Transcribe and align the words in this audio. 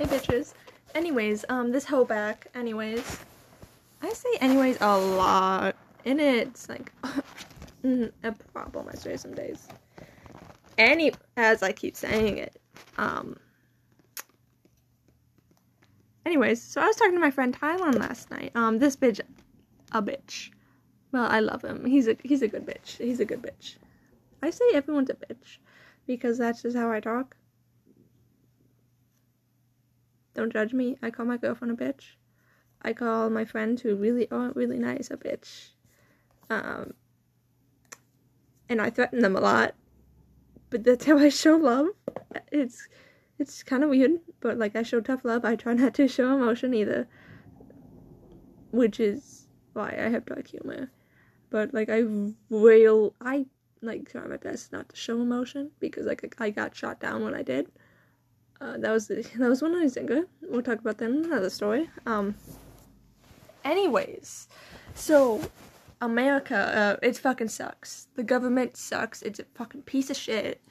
Hey 0.00 0.06
bitches. 0.06 0.54
Anyways, 0.94 1.44
um, 1.50 1.72
this 1.72 1.84
hoe 1.84 2.06
back. 2.06 2.46
Anyways, 2.54 3.18
I 4.00 4.10
say 4.14 4.30
anyways 4.40 4.78
a 4.80 4.96
lot, 4.96 5.76
and 6.06 6.18
it's 6.18 6.70
like 6.70 6.90
mm, 7.84 8.10
a 8.22 8.32
problem. 8.54 8.88
I 8.90 8.94
say 8.94 9.18
some 9.18 9.34
days. 9.34 9.68
Any 10.78 11.12
as 11.36 11.62
I 11.62 11.72
keep 11.72 11.96
saying 11.96 12.38
it. 12.38 12.58
Um. 12.96 13.36
Anyways, 16.24 16.62
so 16.62 16.80
I 16.80 16.86
was 16.86 16.96
talking 16.96 17.12
to 17.12 17.20
my 17.20 17.30
friend 17.30 17.54
Tylon 17.54 17.98
last 17.98 18.30
night. 18.30 18.52
Um, 18.54 18.78
this 18.78 18.96
bitch, 18.96 19.20
a 19.92 20.00
bitch. 20.00 20.48
Well, 21.12 21.26
I 21.30 21.40
love 21.40 21.60
him. 21.62 21.84
He's 21.84 22.08
a 22.08 22.16
he's 22.22 22.40
a 22.40 22.48
good 22.48 22.64
bitch. 22.64 22.96
He's 22.96 23.20
a 23.20 23.26
good 23.26 23.42
bitch. 23.42 23.74
I 24.42 24.48
say 24.48 24.64
everyone's 24.72 25.10
a 25.10 25.14
bitch 25.14 25.58
because 26.06 26.38
that's 26.38 26.62
just 26.62 26.74
how 26.74 26.90
I 26.90 27.00
talk. 27.00 27.36
Don't 30.40 30.50
judge 30.50 30.72
me. 30.72 30.96
I 31.02 31.10
call 31.10 31.26
my 31.26 31.36
girlfriend 31.36 31.78
a 31.78 31.84
bitch. 31.84 32.14
I 32.80 32.94
call 32.94 33.28
my 33.28 33.44
friends 33.44 33.82
who 33.82 33.94
really 33.94 34.26
aren't 34.30 34.56
really 34.56 34.78
nice 34.78 35.10
a 35.10 35.18
bitch. 35.18 35.72
Um, 36.48 36.94
and 38.66 38.80
I 38.80 38.88
threaten 38.88 39.18
them 39.18 39.36
a 39.36 39.40
lot. 39.40 39.74
But 40.70 40.82
that's 40.84 41.04
how 41.04 41.18
I 41.18 41.28
show 41.28 41.56
love. 41.56 41.88
It's 42.50 42.88
it's 43.38 43.62
kind 43.62 43.84
of 43.84 43.90
weird, 43.90 44.12
but 44.40 44.56
like 44.56 44.74
I 44.74 44.82
show 44.82 45.02
tough 45.02 45.26
love. 45.26 45.44
I 45.44 45.56
try 45.56 45.74
not 45.74 45.92
to 45.96 46.08
show 46.08 46.34
emotion 46.34 46.72
either, 46.72 47.06
which 48.70 48.98
is 48.98 49.46
why 49.74 49.90
I 49.90 50.08
have 50.08 50.24
dark 50.24 50.46
humor. 50.46 50.90
But 51.50 51.74
like 51.74 51.90
I 51.90 52.04
real 52.48 53.14
I 53.20 53.44
like 53.82 54.08
try 54.08 54.26
my 54.26 54.38
best 54.38 54.72
not 54.72 54.88
to 54.88 54.96
show 54.96 55.20
emotion 55.20 55.72
because 55.80 56.06
like 56.06 56.34
I 56.38 56.48
got 56.48 56.74
shot 56.74 56.98
down 56.98 57.24
when 57.24 57.34
I 57.34 57.42
did. 57.42 57.70
Uh, 58.60 58.76
that 58.78 58.90
was 58.90 59.08
that 59.08 59.24
was 59.38 59.62
when 59.62 59.74
I 59.74 59.82
was 59.82 59.96
younger. 59.96 60.24
We'll 60.42 60.62
talk 60.62 60.80
about 60.80 60.98
that 60.98 61.10
in 61.10 61.24
another 61.24 61.50
story. 61.50 61.88
Um. 62.06 62.34
Anyways, 63.64 64.48
so 64.94 65.40
America, 66.00 66.56
uh, 67.02 67.06
it 67.06 67.16
fucking 67.18 67.48
sucks. 67.48 68.08
The 68.14 68.22
government 68.22 68.76
sucks. 68.76 69.22
It's 69.22 69.38
a 69.38 69.44
fucking 69.54 69.82
piece 69.82 70.08
of 70.08 70.16
shit. 70.16 70.62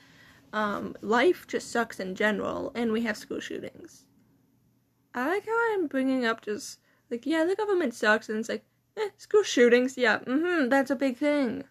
Um, 0.52 0.96
life 1.02 1.46
just 1.48 1.72
sucks 1.72 2.00
in 2.00 2.16
general, 2.16 2.72
and 2.74 2.92
we 2.92 3.02
have 3.02 3.18
school 3.18 3.40
shootings. 3.40 4.06
I 5.14 5.28
like 5.28 5.46
how 5.46 5.74
I'm 5.74 5.88
bringing 5.88 6.26
up 6.26 6.42
just 6.42 6.80
like 7.12 7.26
yeah, 7.26 7.46
the 7.46 7.56
government 7.56 7.94
sucks, 7.94 8.30
and 8.30 8.40
it's 8.40 8.50
like 8.50 8.66
eh, 8.98 9.10
school 9.18 9.44
shootings. 9.44 9.98
Yeah, 9.98 10.20
mm-hmm, 10.20 10.70
that's 10.70 10.92
a 10.92 10.96
big 10.96 11.18
thing. 11.18 11.64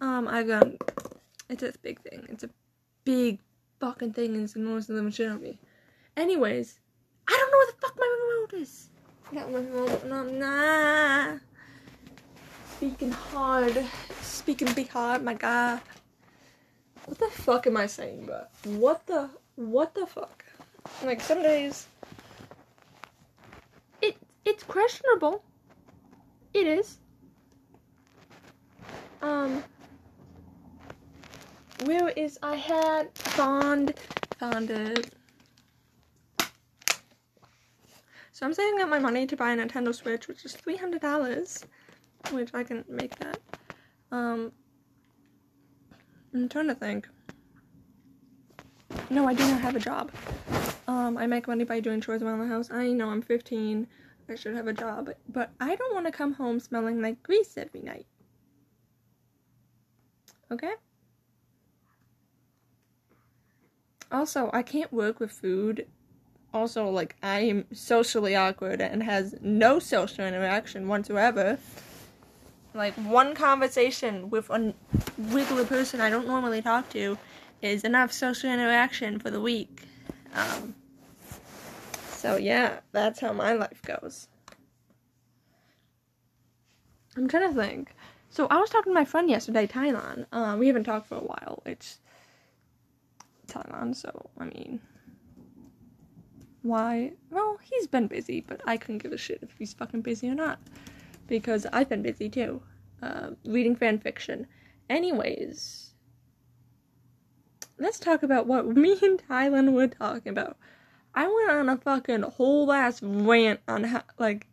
Um, 0.00 0.26
I 0.26 0.42
got 0.42 0.66
it's 1.48 1.62
a 1.62 1.72
big 1.82 2.00
thing. 2.00 2.26
It's 2.28 2.42
a 2.42 2.50
big 3.04 3.38
fucking 3.82 4.12
thing, 4.12 4.36
and 4.36 4.48
the 4.48 4.60
most 4.60 4.88
of 4.88 4.94
them 4.94 5.10
shit 5.10 5.28
on 5.28 5.42
me. 5.42 5.58
Anyways, 6.16 6.78
I 7.26 7.36
don't 7.36 7.50
know 7.50 7.58
where 7.58 7.66
the 7.66 7.80
fuck 7.80 7.96
my 7.98 8.16
remote 8.20 8.62
is. 8.62 8.88
I 9.28 9.34
got 9.34 9.50
my 9.50 9.58
remote. 9.58 10.04
No, 10.06 10.22
nah. 10.22 11.38
Speaking 12.76 13.10
hard, 13.10 13.84
speaking 14.20 14.72
big 14.74 14.88
hard, 14.88 15.24
my 15.24 15.34
god. 15.34 15.80
What 17.06 17.18
the 17.18 17.26
fuck 17.26 17.66
am 17.66 17.76
I 17.76 17.86
saying, 17.86 18.26
bro? 18.26 18.42
What 18.78 19.04
the 19.06 19.30
what 19.56 19.94
the 19.94 20.06
fuck? 20.06 20.44
Like 21.04 21.20
some 21.20 21.42
days 21.42 21.88
it 24.00 24.16
it's 24.44 24.62
questionable. 24.62 25.42
It 26.54 26.68
is. 26.68 26.98
Um 29.20 29.64
where 31.84 32.08
is 32.10 32.38
I 32.42 32.56
had 32.56 33.16
found 33.16 33.94
found 34.38 34.70
it. 34.70 35.10
So 38.32 38.46
I'm 38.46 38.54
saving 38.54 38.80
up 38.80 38.88
my 38.88 38.98
money 38.98 39.26
to 39.26 39.36
buy 39.36 39.52
a 39.52 39.56
Nintendo 39.56 39.94
Switch, 39.94 40.28
which 40.28 40.44
is 40.44 40.54
three 40.54 40.76
hundred 40.76 41.00
dollars. 41.02 41.64
Which 42.30 42.50
I 42.54 42.62
can 42.64 42.84
make 42.88 43.16
that. 43.18 43.38
Um 44.10 44.52
I'm 46.34 46.48
trying 46.48 46.68
to 46.68 46.74
think. 46.74 47.08
No, 49.10 49.26
I 49.26 49.34
do 49.34 49.46
not 49.46 49.60
have 49.60 49.76
a 49.76 49.80
job. 49.80 50.10
Um, 50.88 51.16
I 51.18 51.26
make 51.26 51.46
money 51.46 51.64
by 51.64 51.80
doing 51.80 52.00
chores 52.00 52.22
around 52.22 52.40
the 52.40 52.46
house. 52.46 52.70
I 52.70 52.88
know 52.88 53.10
I'm 53.10 53.22
15. 53.22 53.86
I 54.28 54.34
should 54.34 54.54
have 54.54 54.66
a 54.66 54.72
job, 54.72 55.10
but 55.28 55.50
I 55.60 55.76
don't 55.76 55.94
want 55.94 56.06
to 56.06 56.12
come 56.12 56.32
home 56.32 56.58
smelling 56.60 57.02
like 57.02 57.22
grease 57.22 57.56
every 57.58 57.82
night. 57.82 58.06
Okay? 60.50 60.72
Also, 64.12 64.50
I 64.52 64.62
can't 64.62 64.92
work 64.92 65.18
with 65.18 65.32
food. 65.32 65.86
Also, 66.54 66.88
like, 66.88 67.16
I 67.22 67.40
am 67.40 67.64
socially 67.72 68.36
awkward 68.36 68.80
and 68.80 69.02
has 69.02 69.34
no 69.40 69.78
social 69.78 70.24
interaction 70.24 70.86
whatsoever 70.86 71.58
like 72.74 72.94
one 72.94 73.34
conversation 73.34 74.30
with 74.30 74.48
a 74.50 74.74
regular 75.18 75.64
person 75.64 76.00
I 76.00 76.10
don't 76.10 76.26
normally 76.26 76.62
talk 76.62 76.88
to 76.90 77.18
is 77.60 77.84
enough 77.84 78.12
social 78.12 78.50
interaction 78.50 79.18
for 79.18 79.30
the 79.30 79.40
week. 79.40 79.82
Um, 80.34 80.74
so 82.10 82.36
yeah, 82.36 82.80
that's 82.92 83.20
how 83.20 83.32
my 83.32 83.52
life 83.52 83.82
goes. 83.82 84.28
I'm 87.16 87.28
trying 87.28 87.52
to 87.52 87.54
think. 87.54 87.94
So 88.30 88.46
I 88.46 88.58
was 88.58 88.70
talking 88.70 88.92
to 88.92 88.94
my 88.94 89.04
friend 89.04 89.28
yesterday, 89.28 89.66
Tylon. 89.66 90.26
Uh, 90.32 90.56
we 90.58 90.66
haven't 90.66 90.84
talked 90.84 91.06
for 91.08 91.16
a 91.16 91.20
while. 91.20 91.62
It's 91.66 91.98
Thailand, 93.52 93.96
so 93.96 94.30
I 94.38 94.44
mean, 94.44 94.80
why? 96.62 97.12
Well, 97.30 97.58
he's 97.62 97.86
been 97.86 98.06
busy, 98.06 98.40
but 98.40 98.60
I 98.66 98.76
couldn't 98.76 99.02
give 99.02 99.12
a 99.12 99.18
shit 99.18 99.40
if 99.42 99.56
he's 99.58 99.74
fucking 99.74 100.02
busy 100.02 100.28
or 100.28 100.34
not 100.34 100.58
because 101.26 101.66
I've 101.72 101.88
been 101.88 102.02
busy 102.02 102.28
too, 102.28 102.62
uh, 103.02 103.30
reading 103.44 103.74
fan 103.74 103.98
fiction. 103.98 104.46
Anyways, 104.88 105.94
let's 107.78 107.98
talk 107.98 108.22
about 108.22 108.46
what 108.46 108.66
me 108.76 108.98
and 109.02 109.22
Tylon 109.28 109.72
were 109.72 109.88
talking 109.88 110.30
about. 110.30 110.56
I 111.14 111.26
went 111.26 111.50
on 111.50 111.68
a 111.68 111.76
fucking 111.76 112.22
whole 112.22 112.72
ass 112.72 113.02
rant 113.02 113.60
on 113.68 113.84
how, 113.84 114.02
like, 114.18 114.46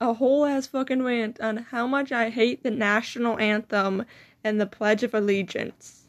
a 0.00 0.14
whole 0.14 0.44
ass 0.44 0.66
fucking 0.66 1.02
rant 1.02 1.40
on 1.40 1.58
how 1.58 1.86
much 1.86 2.10
I 2.10 2.30
hate 2.30 2.62
the 2.62 2.70
national 2.70 3.38
anthem 3.38 4.04
and 4.42 4.60
the 4.60 4.66
Pledge 4.66 5.02
of 5.02 5.14
Allegiance. 5.14 5.99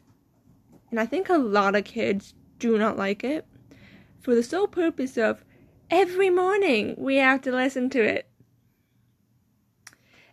And 0.92 1.00
I 1.00 1.06
think 1.06 1.28
a 1.28 1.38
lot 1.38 1.74
of 1.74 1.84
kids 1.84 2.34
do 2.60 2.78
not 2.78 2.96
like 2.96 3.24
it 3.24 3.44
for 4.20 4.36
the 4.36 4.44
sole 4.44 4.68
purpose 4.68 5.16
of 5.16 5.44
every 5.90 6.30
morning 6.30 6.94
we 6.96 7.16
have 7.16 7.42
to 7.42 7.50
listen 7.50 7.90
to 7.90 8.00
it 8.00 8.28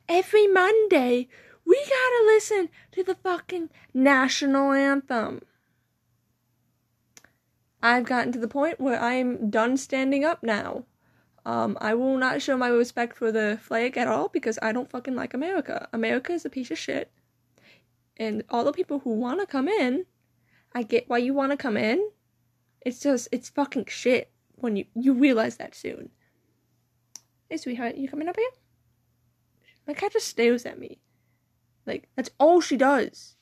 every 0.09 0.47
Monday, 0.47 1.29
we 1.65 1.77
gotta 1.85 2.23
listen 2.25 2.69
to 2.91 3.03
the 3.03 3.15
fucking 3.15 3.69
national 3.93 4.73
anthem. 4.73 5.41
I've 7.81 8.05
gotten 8.05 8.33
to 8.33 8.39
the 8.39 8.47
point 8.47 8.81
where 8.81 9.01
I'm 9.01 9.49
done 9.49 9.77
standing 9.77 10.25
up 10.25 10.43
now. 10.43 10.83
Um, 11.45 11.77
I 11.79 11.93
will 11.93 12.17
not 12.17 12.41
show 12.41 12.57
my 12.57 12.67
respect 12.67 13.15
for 13.15 13.31
the 13.31 13.59
flag 13.61 13.95
at 13.97 14.07
all 14.07 14.27
because 14.27 14.59
I 14.61 14.73
don't 14.73 14.89
fucking 14.89 15.15
like 15.15 15.33
America. 15.33 15.87
America 15.93 16.33
is 16.33 16.43
a 16.43 16.49
piece 16.49 16.71
of 16.71 16.77
shit. 16.77 17.11
And 18.17 18.43
all 18.49 18.65
the 18.65 18.73
people 18.73 18.99
who 18.99 19.13
want 19.13 19.39
to 19.39 19.45
come 19.45 19.69
in, 19.69 20.05
I 20.73 20.83
get 20.83 21.09
why 21.09 21.17
you 21.17 21.33
want 21.33 21.51
to 21.51 21.57
come 21.57 21.77
in. 21.77 22.09
It's 22.81 22.99
just, 22.99 23.27
it's 23.31 23.49
fucking 23.49 23.85
shit 23.87 24.31
when 24.55 24.75
you, 24.75 24.85
you 24.95 25.13
realize 25.13 25.57
that 25.57 25.75
soon. 25.75 26.09
Hey, 27.49 27.57
sweetheart, 27.57 27.95
you 27.95 28.07
coming 28.07 28.27
up 28.27 28.35
here? 28.35 28.49
My 29.87 29.93
cat 29.95 30.13
just 30.13 30.27
stares 30.27 30.65
at 30.65 30.79
me. 30.79 30.99
Like 31.89 32.07
that's 32.15 32.29
all 32.39 32.61
she 32.61 32.77
does. 32.77 33.35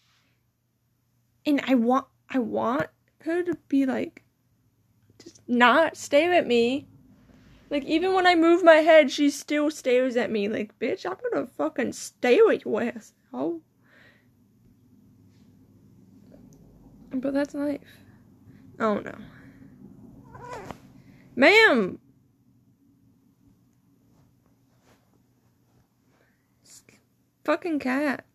And 1.46 1.62
I 1.68 1.76
want 1.76 2.08
I 2.30 2.40
want 2.40 2.88
her 3.24 3.44
to 3.44 3.58
be 3.68 3.86
like 3.86 4.24
just 5.22 5.42
not 5.46 5.98
stare 5.98 6.32
at 6.34 6.48
me. 6.48 6.88
Like 7.70 7.84
even 7.84 8.14
when 8.14 8.26
I 8.26 8.36
move 8.36 8.64
my 8.64 8.76
head, 8.76 9.12
she 9.12 9.30
still 9.30 9.70
stares 9.70 10.16
at 10.16 10.32
me. 10.32 10.48
Like, 10.48 10.80
bitch, 10.80 11.06
I'm 11.06 11.18
gonna 11.32 11.48
fucking 11.48 11.92
stare 11.92 12.50
at 12.50 12.64
your 12.64 12.82
ass. 12.82 13.14
Oh. 13.34 13.62
But 17.12 17.34
that's 17.34 17.54
life. 17.54 17.82
Oh 18.80 19.00
no. 19.00 19.16
Ma'am! 21.36 22.00
fucking 27.48 27.80
cat. 27.80 28.26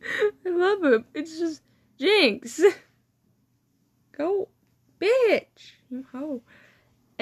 I 0.46 0.48
love 0.48 0.84
him. 0.84 1.04
It's 1.12 1.40
just 1.40 1.60
Jinx. 1.98 2.62
Go, 4.16 4.48
bitch. 5.00 5.72
You 5.90 6.06
hoe. 6.12 6.42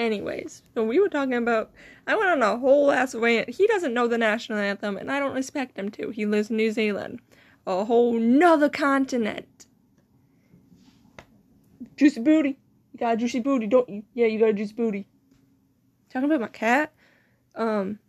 Anyways, 0.01 0.63
so 0.73 0.83
we 0.83 0.99
were 0.99 1.09
talking 1.09 1.35
about. 1.35 1.69
I 2.07 2.15
went 2.15 2.31
on 2.31 2.41
a 2.41 2.57
whole 2.57 2.89
ass 2.89 3.13
rant. 3.13 3.51
He 3.51 3.67
doesn't 3.67 3.93
know 3.93 4.07
the 4.07 4.17
national 4.17 4.57
anthem, 4.57 4.97
and 4.97 5.11
I 5.11 5.19
don't 5.19 5.35
respect 5.35 5.77
him 5.77 5.91
to. 5.91 6.09
He 6.09 6.25
lives 6.25 6.49
in 6.49 6.57
New 6.57 6.71
Zealand, 6.71 7.19
a 7.67 7.85
whole 7.85 8.13
nother 8.13 8.67
continent. 8.67 9.67
Juicy 11.97 12.19
booty. 12.19 12.57
You 12.93 12.99
got 12.99 13.13
a 13.13 13.17
juicy 13.17 13.41
booty, 13.41 13.67
don't 13.67 13.87
you? 13.87 14.03
Yeah, 14.15 14.25
you 14.25 14.39
got 14.39 14.49
a 14.49 14.53
juicy 14.53 14.73
booty. 14.73 15.07
Talking 16.09 16.31
about 16.31 16.41
my 16.41 16.47
cat. 16.47 16.91
Um. 17.53 17.99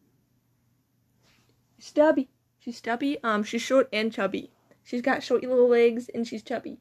Stubby. 1.79 2.31
She's 2.59 2.79
stubby. 2.79 3.19
Um, 3.23 3.45
she's 3.45 3.61
short 3.61 3.91
and 3.93 4.11
chubby. 4.11 4.51
She's 4.83 5.03
got 5.03 5.23
short 5.23 5.43
little 5.43 5.69
legs 5.69 6.09
and 6.09 6.27
she's 6.27 6.43
chubby. 6.43 6.79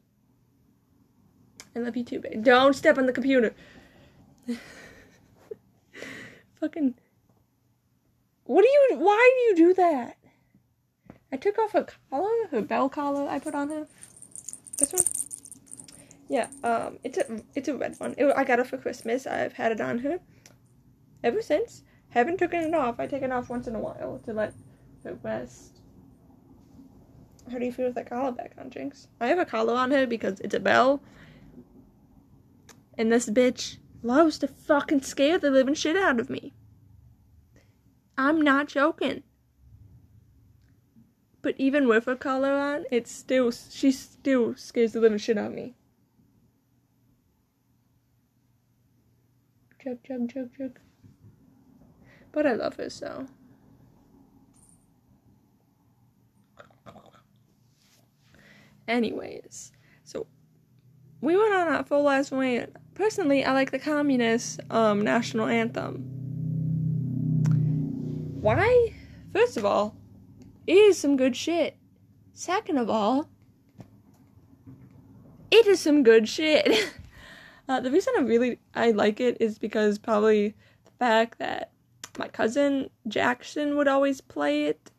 I 1.76 1.80
love 1.80 1.98
you 1.98 2.04
too, 2.04 2.20
babe. 2.20 2.42
Don't 2.42 2.72
step 2.72 2.96
on 2.96 3.04
the 3.04 3.12
computer. 3.12 3.54
Fucking. 6.62 6.94
What 8.44 8.62
do 8.62 8.68
you? 8.68 8.98
Why 9.00 9.32
do 9.34 9.40
you 9.62 9.68
do 9.68 9.74
that? 9.74 10.16
I 11.32 11.36
took 11.36 11.58
off 11.58 11.72
her 11.72 11.88
collar, 12.08 12.46
her 12.52 12.62
bell 12.62 12.88
collar 12.88 13.28
I 13.28 13.40
put 13.40 13.56
on 13.56 13.68
her. 13.70 13.88
This 14.78 14.92
one. 14.92 15.02
Yeah. 16.28 16.46
Um. 16.62 17.00
It's 17.02 17.18
a 17.18 17.42
it's 17.56 17.66
a 17.66 17.76
red 17.76 17.96
one. 17.98 18.14
It, 18.16 18.32
I 18.36 18.44
got 18.44 18.60
it 18.60 18.68
for 18.68 18.78
Christmas. 18.78 19.26
I've 19.26 19.54
had 19.54 19.72
it 19.72 19.80
on 19.80 19.98
her 19.98 20.20
ever 21.24 21.42
since. 21.42 21.82
Haven't 22.10 22.38
taken 22.38 22.60
it 22.60 22.74
off. 22.74 23.00
I 23.00 23.08
take 23.08 23.22
it 23.22 23.32
off 23.32 23.48
once 23.48 23.66
in 23.66 23.74
a 23.74 23.80
while 23.80 24.20
to 24.24 24.32
let 24.32 24.54
her 25.02 25.18
rest. 25.20 25.80
How 27.50 27.58
do 27.58 27.64
you 27.64 27.72
feel 27.72 27.86
with 27.86 27.96
that 27.96 28.08
collar 28.08 28.30
back 28.30 28.52
on, 28.56 28.70
Jinx? 28.70 29.08
I 29.20 29.26
have 29.26 29.40
a 29.40 29.44
collar 29.44 29.74
on 29.74 29.90
her 29.90 30.06
because 30.06 30.38
it's 30.38 30.54
a 30.54 30.60
bell. 30.60 31.02
And 32.96 33.10
this 33.10 33.28
bitch 33.28 33.78
loves 34.02 34.38
to 34.38 34.48
fucking 34.48 35.02
scare 35.02 35.38
the 35.38 35.50
living 35.50 35.74
shit 35.74 35.96
out 35.96 36.20
of 36.20 36.28
me. 36.28 36.52
I'm 38.18 38.40
not 38.40 38.68
joking. 38.68 39.22
But 41.40 41.54
even 41.58 41.88
with 41.88 42.04
her 42.04 42.16
collar 42.16 42.52
on, 42.52 42.84
it 42.90 43.08
still 43.08 43.50
she 43.50 43.90
still 43.90 44.54
scares 44.54 44.92
the 44.92 45.00
living 45.00 45.18
shit 45.18 45.38
out 45.38 45.46
of 45.46 45.54
me. 45.54 45.74
Chug 49.82 49.98
chug 50.06 50.32
chug 50.32 50.56
chug. 50.56 50.78
But 52.30 52.46
I 52.46 52.54
love 52.54 52.76
her 52.76 52.88
so. 52.88 53.26
Anyways, 58.86 59.72
so 60.04 60.26
we 61.20 61.36
went 61.36 61.54
on 61.54 61.74
a 61.74 61.84
full 61.84 62.02
last 62.02 62.32
night. 62.32 62.70
Personally, 62.94 63.44
I 63.44 63.52
like 63.52 63.70
the 63.70 63.78
communist 63.78 64.60
um, 64.70 65.02
national 65.02 65.46
anthem. 65.46 66.04
Why? 68.40 68.94
First 69.32 69.56
of 69.56 69.64
all, 69.64 69.96
it 70.66 70.76
is 70.76 70.98
some 70.98 71.16
good 71.16 71.36
shit. 71.36 71.76
Second 72.34 72.78
of 72.78 72.90
all, 72.90 73.28
it 75.50 75.66
is 75.66 75.80
some 75.80 76.02
good 76.02 76.28
shit. 76.28 76.90
uh, 77.68 77.80
the 77.80 77.90
reason 77.90 78.14
I 78.18 78.22
really 78.22 78.58
I 78.74 78.90
like 78.90 79.20
it 79.20 79.36
is 79.40 79.58
because 79.58 79.98
probably 79.98 80.54
the 80.84 80.90
fact 80.98 81.38
that 81.38 81.72
my 82.18 82.28
cousin 82.28 82.90
Jackson 83.08 83.76
would 83.76 83.88
always 83.88 84.20
play 84.20 84.64
it. 84.66 84.90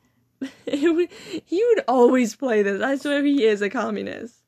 he 0.66 0.90
would 0.90 1.84
always 1.88 2.36
play 2.36 2.64
this. 2.64 2.82
I 2.82 2.98
swear 2.98 3.24
he 3.24 3.44
is 3.46 3.62
a 3.62 3.70
communist. 3.70 4.43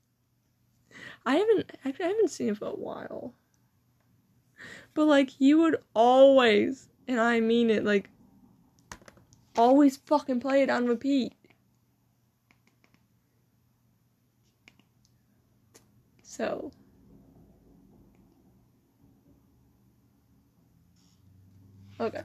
I 1.26 1.36
haven't 1.38 1.72
actually 1.86 2.06
I 2.06 2.10
haven't 2.10 2.30
seen 2.30 2.50
it 2.50 2.58
for 2.58 2.66
a 2.68 2.72
while. 2.72 3.34
But 4.94 5.06
like 5.06 5.40
you 5.40 5.60
would 5.60 5.78
always, 5.94 6.88
and 7.08 7.20
I 7.20 7.40
mean 7.40 7.70
it, 7.70 7.84
like 7.84 8.10
always 9.58 9.98
fucking 9.98 10.40
play 10.40 10.62
it 10.62 10.70
on 10.70 10.86
repeat. 10.86 11.34
So 16.24 16.72
Okay. 22.00 22.22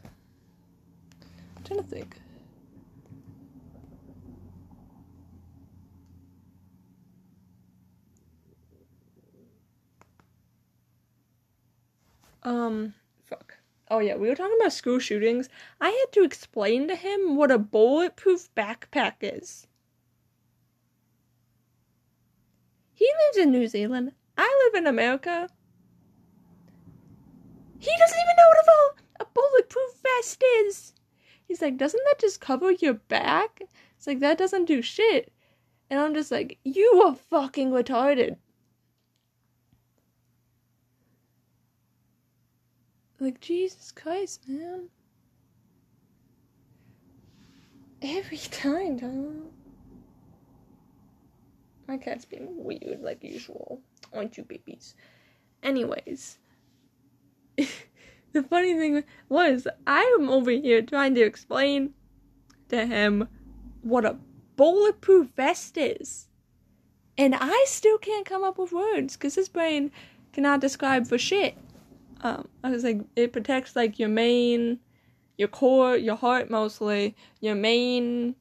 I'm 1.56 1.64
trying 1.64 1.80
to 1.80 1.86
think. 1.86 2.19
Um, 12.42 12.94
fuck. 13.24 13.58
Oh 13.90 13.98
yeah, 13.98 14.16
we 14.16 14.28
were 14.28 14.34
talking 14.34 14.56
about 14.60 14.72
school 14.72 14.98
shootings. 14.98 15.48
I 15.80 15.88
had 15.88 16.12
to 16.12 16.24
explain 16.24 16.88
to 16.88 16.96
him 16.96 17.36
what 17.36 17.50
a 17.50 17.58
bulletproof 17.58 18.48
backpack 18.54 19.14
is. 19.20 19.66
He 22.94 23.10
lives 23.26 23.38
in 23.38 23.50
New 23.50 23.66
Zealand. 23.66 24.12
I 24.36 24.70
live 24.72 24.80
in 24.80 24.86
America. 24.86 25.48
He 27.78 27.90
doesn't 27.98 28.18
even 28.18 28.36
know 28.36 28.44
what 28.48 28.96
a, 29.20 29.24
bulletproof 29.32 30.02
vest 30.02 30.44
is. 30.58 30.92
He's 31.46 31.62
like, 31.62 31.76
doesn't 31.76 32.02
that 32.04 32.20
just 32.20 32.40
cover 32.40 32.72
your 32.72 32.94
back? 32.94 33.62
It's 33.96 34.06
like, 34.06 34.20
that 34.20 34.38
doesn't 34.38 34.66
do 34.66 34.82
shit. 34.82 35.32
And 35.88 35.98
I'm 35.98 36.14
just 36.14 36.30
like, 36.30 36.58
you 36.62 37.02
are 37.06 37.14
fucking 37.14 37.70
retarded. 37.70 38.36
Like, 43.20 43.38
Jesus 43.40 43.92
Christ, 43.92 44.48
man. 44.48 44.88
Every 48.00 48.38
time, 48.38 48.98
Tom. 48.98 49.50
My 51.86 51.98
cat's 51.98 52.24
being 52.24 52.64
weird 52.64 53.02
like 53.02 53.22
usual. 53.22 53.82
Aren't 54.14 54.38
you, 54.38 54.44
babies? 54.44 54.94
Anyways. 55.62 56.38
the 57.56 58.42
funny 58.48 58.74
thing 58.74 59.04
was, 59.28 59.68
I'm 59.86 60.30
over 60.30 60.50
here 60.50 60.80
trying 60.80 61.14
to 61.16 61.20
explain 61.20 61.92
to 62.70 62.86
him 62.86 63.28
what 63.82 64.06
a 64.06 64.16
bulletproof 64.56 65.28
vest 65.36 65.76
is. 65.76 66.28
And 67.18 67.34
I 67.38 67.64
still 67.68 67.98
can't 67.98 68.24
come 68.24 68.44
up 68.44 68.56
with 68.56 68.72
words 68.72 69.16
because 69.16 69.34
his 69.34 69.50
brain 69.50 69.90
cannot 70.32 70.60
describe 70.60 71.06
for 71.06 71.18
shit 71.18 71.58
um, 72.22 72.48
I 72.62 72.70
was 72.70 72.84
like, 72.84 73.00
it 73.16 73.32
protects 73.32 73.74
like 73.74 73.98
your 73.98 74.08
main, 74.08 74.78
your 75.36 75.48
core, 75.48 75.96
your 75.96 76.16
heart 76.16 76.50
mostly, 76.50 77.16
your 77.40 77.54
main. 77.54 78.34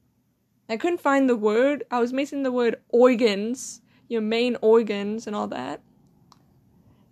I 0.68 0.78
couldn't 0.78 1.02
find 1.02 1.30
the 1.30 1.36
word. 1.36 1.84
I 1.90 2.00
was 2.00 2.14
missing 2.14 2.44
the 2.44 2.52
word 2.52 2.76
organs, 2.90 3.82
your 4.08 4.22
main 4.22 4.58
organs 4.62 5.26
and 5.26 5.36
all 5.36 5.48
that. 5.48 5.82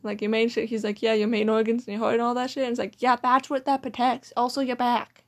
Like 0.03 0.21
your 0.21 0.29
main 0.29 0.49
shit. 0.49 0.69
He's 0.69 0.83
like, 0.83 1.01
yeah, 1.01 1.13
your 1.13 1.27
main 1.27 1.49
organs 1.49 1.87
and 1.87 1.93
your 1.93 1.99
heart 1.99 2.13
and 2.13 2.21
all 2.21 2.35
that 2.35 2.49
shit. 2.49 2.63
And 2.63 2.71
it's 2.71 2.79
like, 2.79 3.01
yeah, 3.01 3.15
that's 3.15 3.49
what 3.49 3.65
that 3.65 3.81
protects. 3.81 4.31
Also 4.37 4.61
your 4.61 4.75
back. 4.75 5.23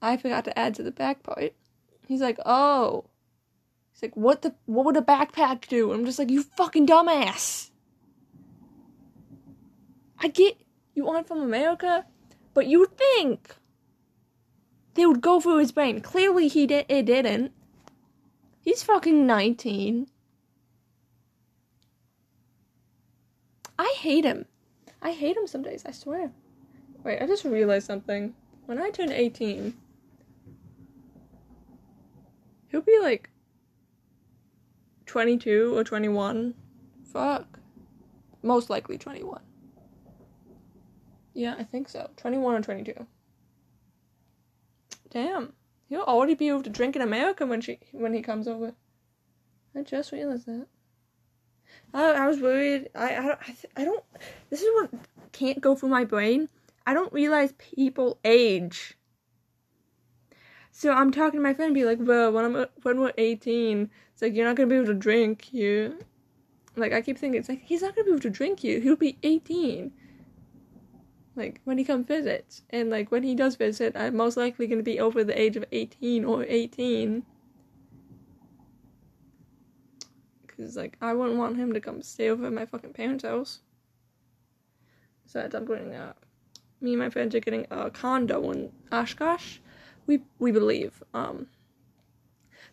I 0.00 0.16
forgot 0.16 0.44
to 0.44 0.58
add 0.58 0.74
to 0.76 0.82
the 0.82 0.92
back 0.92 1.22
part. 1.22 1.54
He's 2.06 2.20
like, 2.20 2.38
oh. 2.46 3.06
He's 3.92 4.02
like, 4.02 4.16
what 4.16 4.42
the 4.42 4.54
what 4.66 4.84
would 4.84 4.96
a 4.96 5.02
backpack 5.02 5.68
do? 5.68 5.92
I'm 5.92 6.04
just 6.04 6.18
like, 6.18 6.30
you 6.30 6.42
fucking 6.42 6.86
dumbass. 6.86 7.70
I 10.18 10.28
get 10.28 10.58
you 10.94 11.08
aren't 11.08 11.28
from 11.28 11.40
America, 11.40 12.06
but 12.54 12.66
you 12.66 12.86
think 12.86 13.54
they 14.94 15.04
would 15.04 15.20
go 15.20 15.40
through 15.40 15.58
his 15.58 15.72
brain. 15.72 16.00
Clearly, 16.00 16.48
he 16.48 16.66
did. 16.66 16.86
It 16.88 17.04
didn't. 17.04 17.52
He's 18.60 18.82
fucking 18.82 19.26
nineteen. 19.26 20.08
I 23.78 23.94
hate 23.98 24.24
him. 24.24 24.46
I 25.02 25.12
hate 25.12 25.36
him 25.36 25.46
some 25.46 25.62
days. 25.62 25.84
I 25.84 25.90
swear. 25.90 26.32
Wait, 27.04 27.20
I 27.20 27.26
just 27.26 27.44
realized 27.44 27.86
something. 27.86 28.34
When 28.64 28.80
I 28.80 28.90
turn 28.90 29.12
eighteen, 29.12 29.74
he'll 32.68 32.80
be 32.80 32.98
like 33.00 33.28
twenty-two 35.04 35.76
or 35.76 35.84
twenty-one. 35.84 36.54
Fuck. 37.04 37.60
Most 38.42 38.70
likely 38.70 38.96
twenty-one. 38.96 39.42
Yeah, 41.36 41.54
I 41.58 41.64
think 41.64 41.90
so. 41.90 42.08
21 42.16 42.54
or 42.54 42.62
22. 42.62 43.06
Damn. 45.10 45.52
He'll 45.86 46.00
already 46.00 46.34
be 46.34 46.48
able 46.48 46.62
to 46.62 46.70
drink 46.70 46.96
in 46.96 47.02
America 47.02 47.44
when 47.44 47.60
she 47.60 47.78
when 47.92 48.14
he 48.14 48.22
comes 48.22 48.48
over. 48.48 48.72
I 49.74 49.82
just 49.82 50.12
realized 50.12 50.46
that. 50.46 50.66
I, 51.92 52.12
I 52.12 52.26
was 52.26 52.40
worried. 52.40 52.88
I 52.94 53.16
I 53.16 53.22
don't, 53.26 53.38
I, 53.42 53.44
th- 53.52 53.72
I 53.76 53.84
don't. 53.84 54.02
This 54.48 54.62
is 54.62 54.68
what 54.74 54.90
can't 55.32 55.60
go 55.60 55.74
through 55.74 55.90
my 55.90 56.04
brain. 56.04 56.48
I 56.86 56.94
don't 56.94 57.12
realize 57.12 57.52
people 57.58 58.18
age. 58.24 58.96
So 60.72 60.90
I'm 60.90 61.12
talking 61.12 61.38
to 61.38 61.42
my 61.42 61.52
friend, 61.52 61.68
and 61.68 61.74
be 61.74 61.84
like, 61.84 61.98
"Well, 62.00 62.32
when 62.32 62.46
I'm 62.46 62.66
when 62.82 62.98
we're 62.98 63.12
18, 63.18 63.90
it's 64.14 64.22
like 64.22 64.34
you're 64.34 64.46
not 64.46 64.56
gonna 64.56 64.68
be 64.68 64.76
able 64.76 64.86
to 64.86 64.94
drink 64.94 65.44
here." 65.44 65.98
Like 66.76 66.94
I 66.94 67.02
keep 67.02 67.18
thinking, 67.18 67.38
it's 67.38 67.50
like 67.50 67.62
he's 67.62 67.82
not 67.82 67.94
gonna 67.94 68.06
be 68.06 68.12
able 68.12 68.20
to 68.20 68.30
drink 68.30 68.64
you. 68.64 68.80
He'll 68.80 68.96
be 68.96 69.18
18 69.22 69.92
like 71.36 71.60
when 71.64 71.78
he 71.78 71.84
comes 71.84 72.06
visits 72.06 72.62
and 72.70 72.90
like 72.90 73.10
when 73.10 73.22
he 73.22 73.34
does 73.34 73.56
visit 73.56 73.94
i'm 73.96 74.16
most 74.16 74.36
likely 74.36 74.66
going 74.66 74.78
to 74.78 74.82
be 74.82 74.98
over 74.98 75.22
the 75.22 75.38
age 75.38 75.56
of 75.56 75.64
18 75.70 76.24
or 76.24 76.44
18 76.48 77.22
Because, 80.56 80.76
like, 80.76 80.96
I 81.00 81.12
wouldn't 81.12 81.38
want 81.38 81.56
him 81.56 81.72
to 81.74 81.80
come 81.80 82.02
stay 82.02 82.30
over 82.30 82.46
at 82.46 82.52
my 82.52 82.64
fucking 82.64 82.94
parents' 82.94 83.24
house. 83.24 83.60
So 85.26 85.40
that's 85.40 85.54
upgrading 85.54 85.90
that. 85.92 86.16
Me 86.80 86.92
and 86.92 86.98
my 86.98 87.10
friends 87.10 87.34
are 87.34 87.40
getting 87.40 87.66
a 87.70 87.90
condo 87.90 88.50
in 88.50 88.72
Oshkosh. 88.92 89.58
We 90.06 90.20
we 90.38 90.52
believe. 90.52 91.02
Um, 91.12 91.48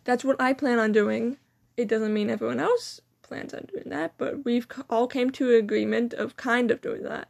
that's 0.04 0.24
what 0.24 0.40
I 0.40 0.52
plan 0.52 0.78
on 0.78 0.92
doing. 0.92 1.38
It 1.76 1.88
doesn't 1.88 2.14
mean 2.14 2.30
everyone 2.30 2.60
else 2.60 3.00
plans 3.22 3.52
on 3.52 3.66
doing 3.72 3.88
that, 3.88 4.14
but 4.18 4.44
we've 4.44 4.68
all 4.88 5.06
came 5.06 5.30
to 5.30 5.50
an 5.50 5.56
agreement 5.56 6.14
of 6.14 6.36
kind 6.36 6.70
of 6.70 6.80
doing 6.80 7.02
that. 7.02 7.28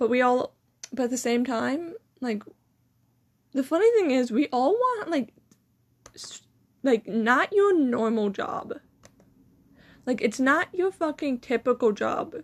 But 0.00 0.08
we 0.08 0.22
all, 0.22 0.54
but 0.94 1.04
at 1.04 1.10
the 1.10 1.18
same 1.18 1.44
time, 1.44 1.92
like, 2.22 2.42
the 3.52 3.62
funny 3.62 3.90
thing 3.98 4.12
is, 4.12 4.32
we 4.32 4.48
all 4.50 4.72
want 4.72 5.10
like, 5.10 5.34
like 6.82 7.06
not 7.06 7.52
your 7.52 7.78
normal 7.78 8.30
job. 8.30 8.80
Like, 10.06 10.22
it's 10.22 10.40
not 10.40 10.68
your 10.72 10.90
fucking 10.90 11.40
typical 11.40 11.92
job. 11.92 12.34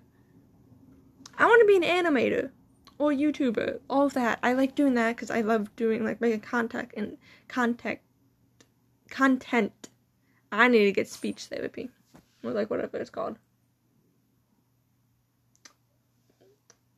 I 1.39 1.47
want 1.47 1.61
to 1.63 1.67
be 1.67 1.77
an 1.77 2.05
animator 2.05 2.51
or 2.99 3.11
YouTuber, 3.11 3.81
all 3.89 4.05
of 4.05 4.13
that. 4.13 4.39
I 4.43 4.53
like 4.53 4.75
doing 4.75 4.93
that 4.93 5.17
because 5.17 5.31
I 5.31 5.41
love 5.41 5.75
doing 5.77 6.05
like 6.05 6.21
making 6.21 6.41
contact 6.41 6.93
and 6.95 7.17
contact 7.49 8.05
content. 9.09 9.89
I 10.53 10.69
need 10.69 10.85
to 10.85 10.93
get 10.93 11.09
speech 11.09 11.47
therapy, 11.47 11.89
or 12.45 12.51
like 12.51 12.69
whatever 12.69 12.99
it's 12.99 13.09
called. 13.09 13.39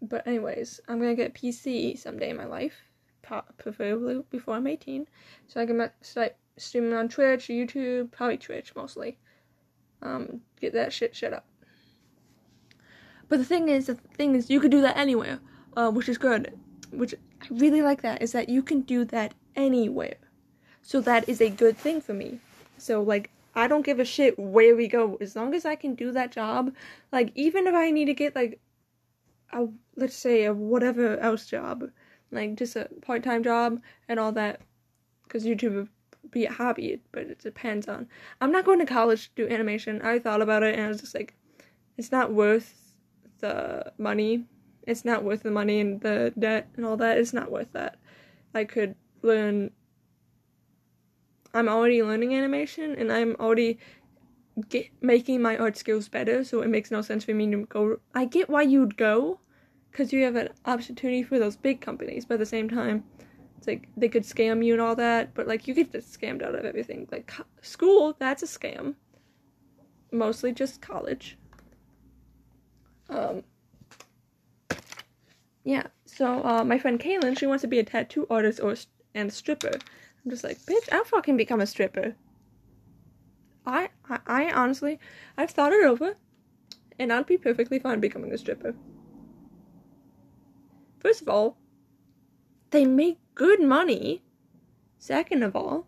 But 0.00 0.26
anyways, 0.26 0.80
I'm 0.88 1.00
gonna 1.00 1.14
get 1.14 1.34
PC 1.34 1.98
someday 1.98 2.30
in 2.30 2.36
my 2.36 2.46
life, 2.46 2.74
preferably 3.22 4.22
before 4.30 4.54
I'm 4.54 4.66
18, 4.66 5.06
so 5.46 5.60
I 5.60 5.66
can 5.66 5.90
start 6.00 6.36
streaming 6.56 6.92
on 6.92 7.08
Twitch, 7.08 7.48
YouTube, 7.48 8.10
probably 8.10 8.38
Twitch 8.38 8.74
mostly. 8.76 9.18
Um, 10.02 10.40
get 10.60 10.72
that 10.74 10.92
shit 10.92 11.16
shut 11.16 11.32
up. 11.32 11.44
But 13.28 13.38
the 13.38 13.44
thing 13.44 13.68
is, 13.68 13.86
the 13.86 13.94
thing 13.94 14.34
is, 14.34 14.48
you 14.48 14.60
could 14.60 14.70
do 14.70 14.80
that 14.80 14.96
anywhere, 14.96 15.40
uh, 15.76 15.90
which 15.90 16.08
is 16.08 16.18
good. 16.18 16.58
Which 16.90 17.14
I 17.42 17.46
really 17.50 17.82
like 17.82 18.02
that 18.02 18.22
is 18.22 18.32
that 18.32 18.48
you 18.48 18.62
can 18.62 18.82
do 18.82 19.04
that 19.06 19.34
anywhere. 19.54 20.16
So 20.82 21.00
that 21.02 21.28
is 21.28 21.40
a 21.40 21.50
good 21.50 21.76
thing 21.76 22.00
for 22.00 22.14
me. 22.14 22.40
So 22.78 23.02
like 23.02 23.30
I 23.54 23.66
don't 23.66 23.84
give 23.84 24.00
a 24.00 24.04
shit 24.04 24.38
where 24.38 24.74
we 24.74 24.88
go 24.88 25.18
as 25.20 25.36
long 25.36 25.54
as 25.54 25.66
I 25.66 25.74
can 25.74 25.94
do 25.94 26.12
that 26.12 26.32
job. 26.32 26.72
Like 27.12 27.32
even 27.34 27.66
if 27.66 27.74
I 27.74 27.90
need 27.90 28.06
to 28.06 28.14
get 28.14 28.34
like 28.34 28.60
a 29.52 29.66
let's 29.96 30.16
say 30.16 30.44
a 30.44 30.52
whatever 30.52 31.18
else 31.18 31.46
job, 31.46 31.84
like 32.30 32.56
just 32.56 32.76
a 32.76 32.88
part 33.02 33.22
time 33.22 33.42
job 33.42 33.80
and 34.08 34.20
all 34.20 34.32
that, 34.32 34.60
because 35.24 35.44
YouTube 35.44 35.74
would 35.74 35.88
be 36.30 36.46
a 36.46 36.52
hobby, 36.52 37.00
but 37.12 37.22
it 37.22 37.38
depends 37.38 37.88
on. 37.88 38.06
I'm 38.40 38.52
not 38.52 38.64
going 38.64 38.78
to 38.80 38.86
college 38.86 39.28
to 39.34 39.46
do 39.46 39.52
animation. 39.52 40.02
I 40.02 40.18
thought 40.18 40.42
about 40.42 40.62
it 40.62 40.74
and 40.74 40.84
I 40.84 40.88
was 40.88 41.00
just 41.00 41.14
like, 41.14 41.34
it's 41.96 42.12
not 42.12 42.32
worth 42.32 42.94
the 43.40 43.92
money. 43.98 44.44
It's 44.86 45.04
not 45.04 45.24
worth 45.24 45.42
the 45.42 45.50
money 45.50 45.80
and 45.80 46.00
the 46.00 46.32
debt 46.38 46.68
and 46.76 46.84
all 46.84 46.96
that. 46.96 47.18
It's 47.18 47.32
not 47.32 47.50
worth 47.50 47.72
that. 47.72 47.98
I 48.54 48.64
could 48.64 48.94
learn. 49.22 49.70
I'm 51.54 51.68
already 51.68 52.02
learning 52.02 52.34
animation 52.34 52.94
and 52.96 53.12
I'm 53.12 53.36
already 53.40 53.78
get 54.68 54.88
making 55.00 55.42
my 55.42 55.56
art 55.56 55.76
skills 55.76 56.08
better. 56.08 56.44
So 56.44 56.62
it 56.62 56.68
makes 56.68 56.90
no 56.90 57.02
sense 57.02 57.24
for 57.24 57.34
me 57.34 57.50
to 57.50 57.66
go. 57.66 58.00
I 58.14 58.24
get 58.24 58.48
why 58.48 58.62
you'd 58.62 58.96
go, 58.96 59.40
because 59.90 60.12
you 60.12 60.24
have 60.24 60.36
an 60.36 60.48
opportunity 60.64 61.22
for 61.22 61.38
those 61.38 61.56
big 61.56 61.80
companies. 61.80 62.24
But 62.24 62.34
at 62.34 62.40
the 62.40 62.46
same 62.46 62.68
time, 62.68 63.04
it's 63.56 63.66
like 63.66 63.88
they 63.96 64.08
could 64.08 64.24
scam 64.24 64.64
you 64.64 64.74
and 64.74 64.82
all 64.82 64.96
that. 64.96 65.34
But 65.34 65.46
like 65.46 65.66
you 65.66 65.74
get 65.74 65.92
scammed 65.92 66.42
out 66.42 66.54
of 66.54 66.64
everything. 66.64 67.08
Like 67.10 67.32
school, 67.62 68.16
that's 68.18 68.42
a 68.42 68.46
scam. 68.46 68.94
Mostly 70.10 70.52
just 70.52 70.80
college. 70.80 71.36
Um, 73.10 73.42
yeah, 75.64 75.86
so 76.06 76.42
uh, 76.44 76.64
my 76.64 76.78
friend 76.78 76.98
Kaylin, 76.98 77.38
she 77.38 77.46
wants 77.46 77.62
to 77.62 77.68
be 77.68 77.78
a 77.78 77.84
tattoo 77.84 78.26
artist 78.30 78.60
or 78.60 78.74
and 79.14 79.32
stripper. 79.32 79.72
I'm 80.24 80.30
just 80.30 80.44
like, 80.44 80.58
bitch, 80.60 80.88
I'll 80.92 81.04
fucking 81.04 81.36
become 81.36 81.60
a 81.60 81.66
stripper. 81.66 82.14
I, 83.68 83.90
I, 84.08 84.18
I 84.26 84.52
honestly, 84.52 84.98
I've 85.36 85.50
thought 85.50 85.72
it 85.72 85.84
over, 85.84 86.16
and 86.98 87.12
I'd 87.12 87.26
be 87.26 87.36
perfectly 87.36 87.78
fine 87.78 88.00
becoming 88.00 88.32
a 88.32 88.38
stripper. 88.38 88.74
First 91.00 91.22
of 91.22 91.28
all, 91.28 91.58
they 92.70 92.86
make 92.86 93.18
good 93.34 93.60
money. 93.60 94.22
Second 94.98 95.42
of 95.42 95.54
all, 95.54 95.86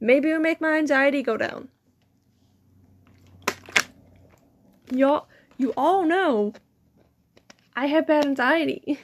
maybe 0.00 0.28
it'll 0.28 0.42
make 0.42 0.60
my 0.60 0.76
anxiety 0.76 1.22
go 1.22 1.36
down. 1.36 1.68
Y'all, 4.92 5.28
you 5.56 5.72
all 5.76 6.04
know 6.04 6.52
I 7.76 7.86
have 7.86 8.08
bad 8.08 8.26
anxiety. 8.26 8.98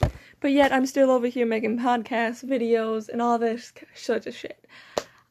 but 0.40 0.52
yet 0.52 0.72
I'm 0.72 0.86
still 0.86 1.10
over 1.10 1.26
here 1.26 1.46
making 1.46 1.78
podcasts, 1.78 2.44
videos, 2.44 3.08
and 3.08 3.22
all 3.22 3.38
this 3.38 3.72
sort 3.94 4.26
of 4.26 4.34
shit. 4.34 4.64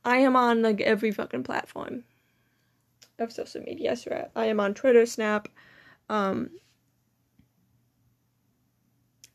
I 0.07 0.19
am 0.19 0.37
on 0.37 0.61
like 0.61 0.79
every 0.79 1.11
fucking 1.11 1.43
platform 1.43 2.05
of 3.19 3.33
social 3.33 3.61
media. 3.61 3.93
So 3.97 4.29
I 4.37 4.45
am 4.45 4.61
on 4.61 4.73
Twitter, 4.73 5.05
Snap, 5.05 5.49
um, 6.07 6.49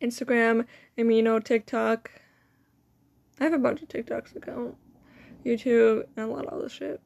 Instagram, 0.00 0.64
Amino, 0.96 1.44
TikTok. 1.44 2.10
I 3.38 3.44
have 3.44 3.52
a 3.52 3.58
bunch 3.58 3.82
of 3.82 3.88
TikToks 3.88 4.34
account, 4.34 4.74
YouTube, 5.44 6.06
and 6.16 6.30
a 6.30 6.32
lot 6.32 6.46
of 6.46 6.54
other 6.54 6.70
shit. 6.70 7.02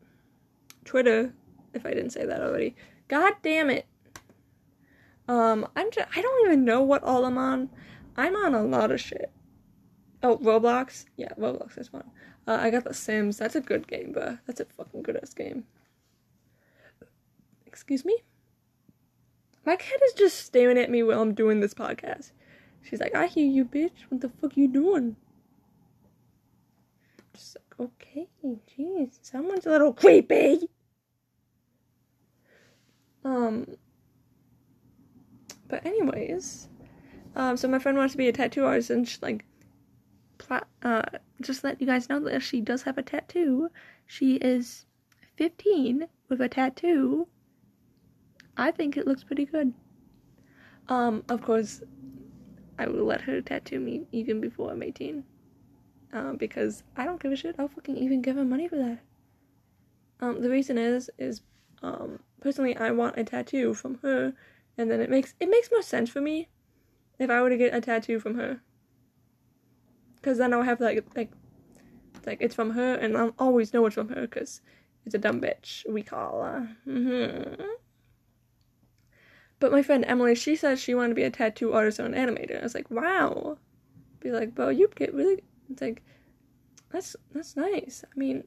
Twitter, 0.84 1.34
if 1.74 1.84
I 1.84 1.90
didn't 1.90 2.10
say 2.10 2.24
that 2.24 2.42
already. 2.42 2.76
God 3.08 3.32
damn 3.42 3.68
it. 3.68 3.86
Um, 5.26 5.66
I'm 5.74 5.90
just, 5.90 6.06
I 6.16 6.22
don't 6.22 6.46
even 6.46 6.64
know 6.64 6.82
what 6.82 7.02
all 7.02 7.24
I'm 7.24 7.36
on. 7.36 7.70
I'm 8.16 8.36
on 8.36 8.54
a 8.54 8.62
lot 8.62 8.92
of 8.92 9.00
shit. 9.00 9.32
Oh, 10.22 10.38
Roblox? 10.38 11.06
Yeah, 11.16 11.32
Roblox 11.36 11.76
is 11.78 11.88
fun. 11.88 12.04
Uh, 12.46 12.58
I 12.60 12.70
got 12.70 12.84
The 12.84 12.94
Sims. 12.94 13.38
That's 13.38 13.56
a 13.56 13.60
good 13.60 13.88
game, 13.88 14.12
but 14.14 14.38
that's 14.46 14.60
a 14.60 14.64
fucking 14.64 15.02
good 15.02 15.16
ass 15.16 15.34
game. 15.34 15.64
Excuse 17.66 18.04
me? 18.04 18.16
My 19.64 19.76
cat 19.76 20.00
is 20.06 20.12
just 20.12 20.38
staring 20.46 20.78
at 20.78 20.90
me 20.90 21.02
while 21.02 21.20
I'm 21.20 21.34
doing 21.34 21.60
this 21.60 21.74
podcast. 21.74 22.30
She's 22.82 23.00
like, 23.00 23.16
I 23.16 23.26
hear 23.26 23.46
you, 23.46 23.64
bitch. 23.64 24.04
What 24.08 24.20
the 24.20 24.28
fuck 24.28 24.56
you 24.56 24.68
doing? 24.68 25.16
Just 27.34 27.56
like, 27.56 27.88
okay, 27.88 28.28
jeez. 28.78 29.18
Someone's 29.22 29.66
a 29.66 29.70
little 29.70 29.92
creepy. 29.92 30.68
Um, 33.24 33.76
but 35.66 35.84
anyways, 35.84 36.68
um, 37.34 37.56
so 37.56 37.66
my 37.66 37.80
friend 37.80 37.98
wants 37.98 38.12
to 38.12 38.18
be 38.18 38.28
a 38.28 38.32
tattoo 38.32 38.64
artist, 38.64 38.90
and 38.90 39.06
she, 39.06 39.18
like, 39.20 39.44
uh, 40.50 41.02
just 41.40 41.64
let 41.64 41.80
you 41.80 41.86
guys 41.86 42.08
know 42.08 42.20
that 42.20 42.42
she 42.42 42.60
does 42.60 42.82
have 42.82 42.98
a 42.98 43.02
tattoo. 43.02 43.70
She 44.06 44.36
is 44.36 44.86
15 45.36 46.06
with 46.28 46.40
a 46.40 46.48
tattoo. 46.48 47.28
I 48.56 48.70
think 48.70 48.96
it 48.96 49.06
looks 49.06 49.24
pretty 49.24 49.44
good. 49.44 49.72
Um, 50.88 51.24
of 51.28 51.42
course, 51.42 51.82
I 52.78 52.86
will 52.86 53.04
let 53.04 53.22
her 53.22 53.40
tattoo 53.40 53.80
me 53.80 54.06
even 54.12 54.40
before 54.40 54.70
I'm 54.70 54.82
18. 54.82 55.24
Um, 56.12 56.36
because 56.36 56.82
I 56.96 57.04
don't 57.04 57.20
give 57.20 57.32
a 57.32 57.36
shit. 57.36 57.56
I'll 57.58 57.68
fucking 57.68 57.96
even 57.96 58.22
give 58.22 58.36
her 58.36 58.44
money 58.44 58.68
for 58.68 58.76
that. 58.76 59.00
Um, 60.20 60.40
the 60.40 60.48
reason 60.48 60.78
is, 60.78 61.10
is, 61.18 61.42
um, 61.82 62.20
personally, 62.40 62.76
I 62.76 62.90
want 62.92 63.18
a 63.18 63.24
tattoo 63.24 63.74
from 63.74 63.98
her, 63.98 64.32
and 64.78 64.90
then 64.90 65.00
it 65.00 65.10
makes 65.10 65.34
it 65.40 65.50
makes 65.50 65.70
more 65.70 65.82
sense 65.82 66.08
for 66.08 66.20
me 66.20 66.48
if 67.18 67.28
I 67.28 67.42
were 67.42 67.50
to 67.50 67.56
get 67.56 67.74
a 67.74 67.80
tattoo 67.80 68.18
from 68.18 68.36
her, 68.36 68.60
because 70.26 70.38
then 70.38 70.52
I'll 70.52 70.62
have 70.62 70.80
like 70.80 71.04
like 71.14 71.30
like 72.26 72.38
it's 72.40 72.54
from 72.56 72.70
her, 72.70 72.94
and 72.96 73.16
I'll 73.16 73.32
always 73.38 73.72
know 73.72 73.86
it's 73.86 73.94
from 73.94 74.08
her, 74.08 74.22
because 74.22 74.60
it's 75.04 75.14
a 75.14 75.18
dumb 75.18 75.40
bitch 75.40 75.88
we 75.88 76.02
call 76.02 76.42
her. 76.42 76.68
Mm-hmm. 76.84 77.62
But 79.60 79.70
my 79.70 79.84
friend 79.84 80.04
Emily, 80.04 80.34
she 80.34 80.56
says 80.56 80.80
she 80.80 80.96
wanted 80.96 81.10
to 81.10 81.14
be 81.14 81.22
a 81.22 81.30
tattoo 81.30 81.72
artist 81.72 82.00
or 82.00 82.06
an 82.06 82.14
animator. 82.14 82.58
I 82.58 82.64
was 82.64 82.74
like, 82.74 82.90
wow. 82.90 83.56
Be 84.18 84.32
like, 84.32 84.52
bro, 84.52 84.70
you 84.70 84.90
get 84.96 85.14
really. 85.14 85.44
It's 85.70 85.80
like, 85.80 86.02
that's 86.90 87.14
that's 87.32 87.54
nice. 87.54 88.04
I 88.04 88.18
mean, 88.18 88.42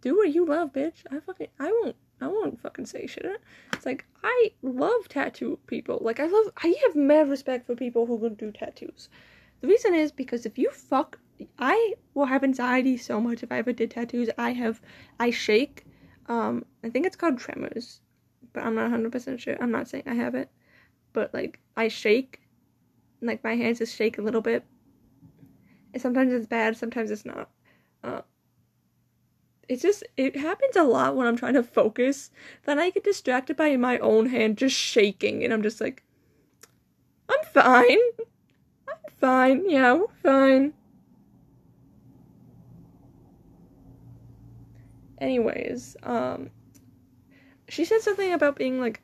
do 0.00 0.16
what 0.16 0.32
you 0.32 0.46
love, 0.46 0.72
bitch. 0.72 1.04
I 1.10 1.20
fucking 1.20 1.48
I 1.60 1.70
won't 1.70 1.96
I 2.22 2.28
won't 2.28 2.58
fucking 2.58 2.86
say 2.86 3.06
shit. 3.06 3.26
It's 3.74 3.84
like 3.84 4.06
I 4.22 4.52
love 4.62 5.10
tattoo 5.10 5.58
people. 5.66 5.98
Like 6.00 6.20
I 6.20 6.26
love 6.26 6.46
I 6.56 6.74
have 6.86 6.96
mad 6.96 7.28
respect 7.28 7.66
for 7.66 7.76
people 7.76 8.06
who 8.06 8.18
can 8.18 8.32
do 8.32 8.50
tattoos. 8.50 9.10
The 9.60 9.68
reason 9.68 9.94
is 9.94 10.12
because 10.12 10.46
if 10.46 10.58
you 10.58 10.70
fuck 10.70 11.18
I 11.58 11.94
will 12.14 12.26
have 12.26 12.44
anxiety 12.44 12.96
so 12.96 13.20
much 13.20 13.42
if 13.42 13.50
I 13.50 13.58
ever 13.58 13.72
did 13.72 13.90
tattoos. 13.90 14.30
I 14.38 14.52
have 14.52 14.80
I 15.18 15.30
shake. 15.30 15.84
Um 16.26 16.64
I 16.82 16.90
think 16.90 17.06
it's 17.06 17.16
called 17.16 17.38
tremors. 17.38 18.00
But 18.52 18.64
I'm 18.64 18.74
not 18.74 18.90
100% 18.90 19.40
sure. 19.40 19.56
I'm 19.60 19.72
not 19.72 19.88
saying 19.88 20.04
I 20.06 20.14
have 20.14 20.34
it. 20.34 20.48
But 21.12 21.34
like 21.34 21.60
I 21.76 21.88
shake. 21.88 22.40
Like 23.20 23.42
my 23.42 23.56
hands 23.56 23.78
just 23.78 23.96
shake 23.96 24.18
a 24.18 24.22
little 24.22 24.40
bit. 24.40 24.64
And 25.92 26.02
sometimes 26.02 26.32
it's 26.32 26.46
bad, 26.46 26.76
sometimes 26.76 27.10
it's 27.10 27.24
not. 27.24 27.50
Uh, 28.02 28.22
it's 29.68 29.82
just 29.82 30.04
it 30.16 30.36
happens 30.36 30.76
a 30.76 30.82
lot 30.82 31.16
when 31.16 31.26
I'm 31.26 31.36
trying 31.36 31.54
to 31.54 31.62
focus. 31.62 32.30
Then 32.64 32.78
I 32.78 32.90
get 32.90 33.04
distracted 33.04 33.56
by 33.56 33.76
my 33.76 33.98
own 33.98 34.26
hand 34.26 34.58
just 34.58 34.76
shaking, 34.76 35.42
and 35.44 35.52
I'm 35.52 35.62
just 35.62 35.80
like, 35.80 36.02
I'm 37.28 37.44
fine. 37.52 37.98
Fine. 39.20 39.68
Yeah, 39.68 40.00
fine. 40.22 40.74
Anyways, 45.18 45.96
um, 46.02 46.50
she 47.68 47.84
said 47.84 48.00
something 48.00 48.32
about 48.32 48.56
being 48.56 48.80
like, 48.80 49.00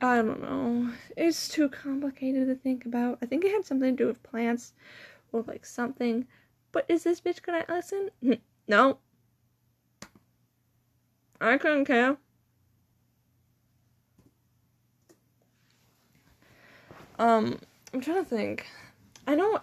I 0.00 0.16
don't 0.16 0.40
know. 0.40 0.92
It's 1.16 1.48
too 1.48 1.68
complicated 1.68 2.48
to 2.48 2.54
think 2.54 2.86
about. 2.86 3.18
I 3.20 3.26
think 3.26 3.44
it 3.44 3.52
had 3.52 3.66
something 3.66 3.96
to 3.96 4.04
do 4.04 4.06
with 4.06 4.22
plants 4.22 4.72
or 5.32 5.42
like 5.46 5.66
something. 5.66 6.26
But 6.72 6.86
is 6.88 7.02
this 7.02 7.20
bitch 7.20 7.42
gonna 7.42 7.64
listen? 7.68 8.10
No. 8.66 8.98
I 11.40 11.58
couldn't 11.58 11.86
care. 11.86 12.16
Um, 17.18 17.58
I'm 17.92 18.00
trying 18.00 18.24
to 18.24 18.28
think. 18.28 18.66
I 19.26 19.34
know, 19.34 19.60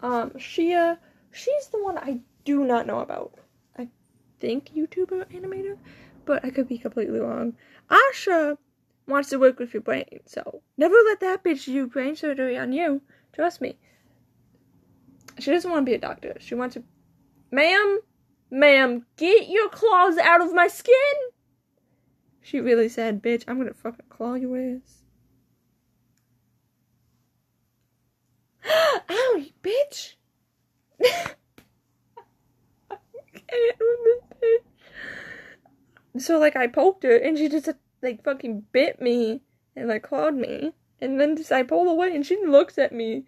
um, 0.00 0.30
Shia, 0.30 0.98
she's 1.32 1.68
the 1.68 1.82
one 1.82 1.98
I 1.98 2.20
do 2.44 2.64
not 2.64 2.86
know 2.86 3.00
about. 3.00 3.34
I 3.76 3.88
think 4.40 4.70
YouTuber 4.74 5.26
animator, 5.32 5.76
but 6.24 6.44
I 6.44 6.50
could 6.50 6.68
be 6.68 6.78
completely 6.78 7.20
wrong. 7.20 7.54
Asha 7.90 8.56
wants 9.06 9.30
to 9.30 9.38
work 9.38 9.58
with 9.58 9.74
your 9.74 9.82
brain, 9.82 10.20
so 10.26 10.62
never 10.76 10.94
let 11.04 11.20
that 11.20 11.44
bitch 11.44 11.66
do 11.66 11.86
brain 11.86 12.16
surgery 12.16 12.56
on 12.56 12.72
you. 12.72 13.02
Trust 13.34 13.60
me. 13.60 13.78
She 15.38 15.50
doesn't 15.50 15.70
want 15.70 15.86
to 15.86 15.90
be 15.90 15.94
a 15.94 16.00
doctor. 16.00 16.36
She 16.40 16.54
wants 16.54 16.74
to, 16.74 16.82
ma'am, 17.52 18.00
ma'am, 18.50 19.06
get 19.16 19.48
your 19.48 19.68
claws 19.68 20.18
out 20.18 20.40
of 20.40 20.54
my 20.54 20.68
skin. 20.68 20.94
She 22.40 22.60
really 22.60 22.88
said, 22.88 23.22
bitch, 23.22 23.44
I'm 23.46 23.58
gonna 23.58 23.74
fucking 23.74 24.06
claw 24.08 24.34
your 24.34 24.56
ass. 24.56 24.97
Ow, 29.10 29.36
you 29.38 29.50
bitch! 29.62 30.14
So 36.18 36.38
like 36.38 36.56
I 36.56 36.66
poked 36.66 37.04
her 37.04 37.16
and 37.16 37.38
she 37.38 37.48
just 37.48 37.68
like 38.02 38.24
fucking 38.24 38.64
bit 38.72 39.00
me 39.00 39.40
and 39.76 39.88
like 39.88 40.02
clawed 40.02 40.34
me. 40.34 40.72
And 41.00 41.20
then 41.20 41.36
just 41.36 41.52
I 41.52 41.62
pull 41.62 41.88
away 41.88 42.14
and 42.14 42.26
she 42.26 42.36
looks 42.44 42.76
at 42.76 42.92
me 42.92 43.24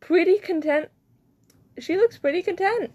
pretty 0.00 0.38
content. 0.38 0.90
She 1.78 1.96
looks 1.96 2.18
pretty 2.18 2.42
content. 2.42 2.92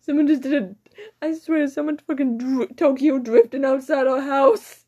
Someone 0.00 0.26
just 0.26 0.42
did 0.42 0.62
a. 0.62 0.74
I 1.22 1.32
swear, 1.50 1.66
someone 1.66 1.98
fucking 1.98 2.38
dr- 2.38 2.76
Tokyo 2.76 3.18
drifting 3.18 3.64
outside 3.64 4.06
our 4.06 4.20
house. 4.20 4.84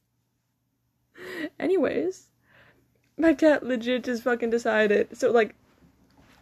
Anyways, 1.58 2.28
my 3.18 3.34
cat 3.34 3.64
legit 3.64 4.04
just 4.04 4.22
fucking 4.22 4.50
decided. 4.50 5.16
So, 5.18 5.32
like, 5.32 5.56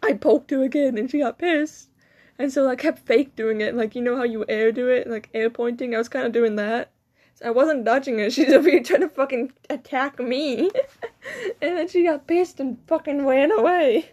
I 0.03 0.13
poked 0.13 0.51
her 0.51 0.61
again 0.61 0.99
and 0.99 1.09
she 1.09 1.19
got 1.19 1.39
pissed. 1.39 1.89
And 2.37 2.53
so 2.53 2.69
I 2.69 2.75
kept 2.75 2.99
fake 2.99 3.35
doing 3.35 3.61
it. 3.61 3.73
Like, 3.73 3.95
you 3.95 4.01
know 4.01 4.15
how 4.15 4.23
you 4.23 4.45
air 4.47 4.71
do 4.71 4.89
it? 4.89 5.09
Like, 5.09 5.29
air 5.33 5.49
pointing? 5.49 5.95
I 5.95 5.97
was 5.97 6.09
kind 6.09 6.27
of 6.27 6.33
doing 6.33 6.55
that. 6.57 6.91
So 7.33 7.47
I 7.47 7.49
wasn't 7.49 7.83
dodging 7.83 8.19
her. 8.19 8.29
She's 8.29 8.53
over 8.53 8.69
here 8.69 8.83
trying 8.83 9.01
to 9.01 9.09
fucking 9.09 9.53
attack 9.71 10.19
me. 10.19 10.69
and 11.61 11.77
then 11.77 11.87
she 11.87 12.03
got 12.03 12.27
pissed 12.27 12.59
and 12.59 12.77
fucking 12.85 13.25
ran 13.25 13.51
away. 13.51 14.11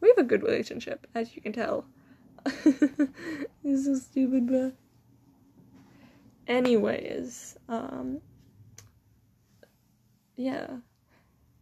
We 0.00 0.08
have 0.10 0.18
a 0.18 0.22
good 0.28 0.44
relationship, 0.44 1.08
as 1.12 1.34
you 1.34 1.42
can 1.42 1.52
tell. 1.52 1.86
this 3.64 3.86
is 3.86 4.04
stupid, 4.04 4.46
bro. 4.46 4.72
Anyways, 6.46 7.56
um, 7.68 8.20
yeah. 10.36 10.68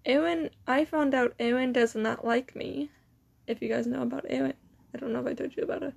Erin, 0.05 0.51
I 0.67 0.85
found 0.85 1.15
out 1.15 1.35
Erin 1.41 1.73
does 1.73 1.97
not 1.97 2.25
like 2.25 2.55
me. 2.55 2.91
If 3.49 3.61
you 3.61 3.69
guys 3.69 3.87
know 3.87 4.03
about 4.03 4.25
Erin, 4.29 4.55
I 4.95 4.99
don't 4.99 5.13
know 5.13 5.21
if 5.21 5.27
I 5.27 5.35
told 5.35 5.57
you 5.57 5.65
about 5.65 5.83
her, 5.83 5.93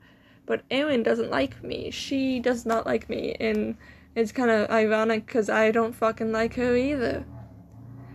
but 0.46 0.64
Erin 0.72 1.04
doesn't 1.04 1.30
like 1.30 1.64
me. 1.64 1.92
She 1.92 2.40
does 2.40 2.66
not 2.66 2.88
like 2.88 3.10
me, 3.10 3.36
and 3.40 3.78
it's 4.16 4.32
kind 4.32 4.50
of 4.50 4.70
ironic 4.72 5.28
because 5.28 5.50
I 5.50 5.72
don't 5.72 5.94
fucking 5.94 6.32
like 6.32 6.56
her 6.56 6.76
either. 6.76 7.26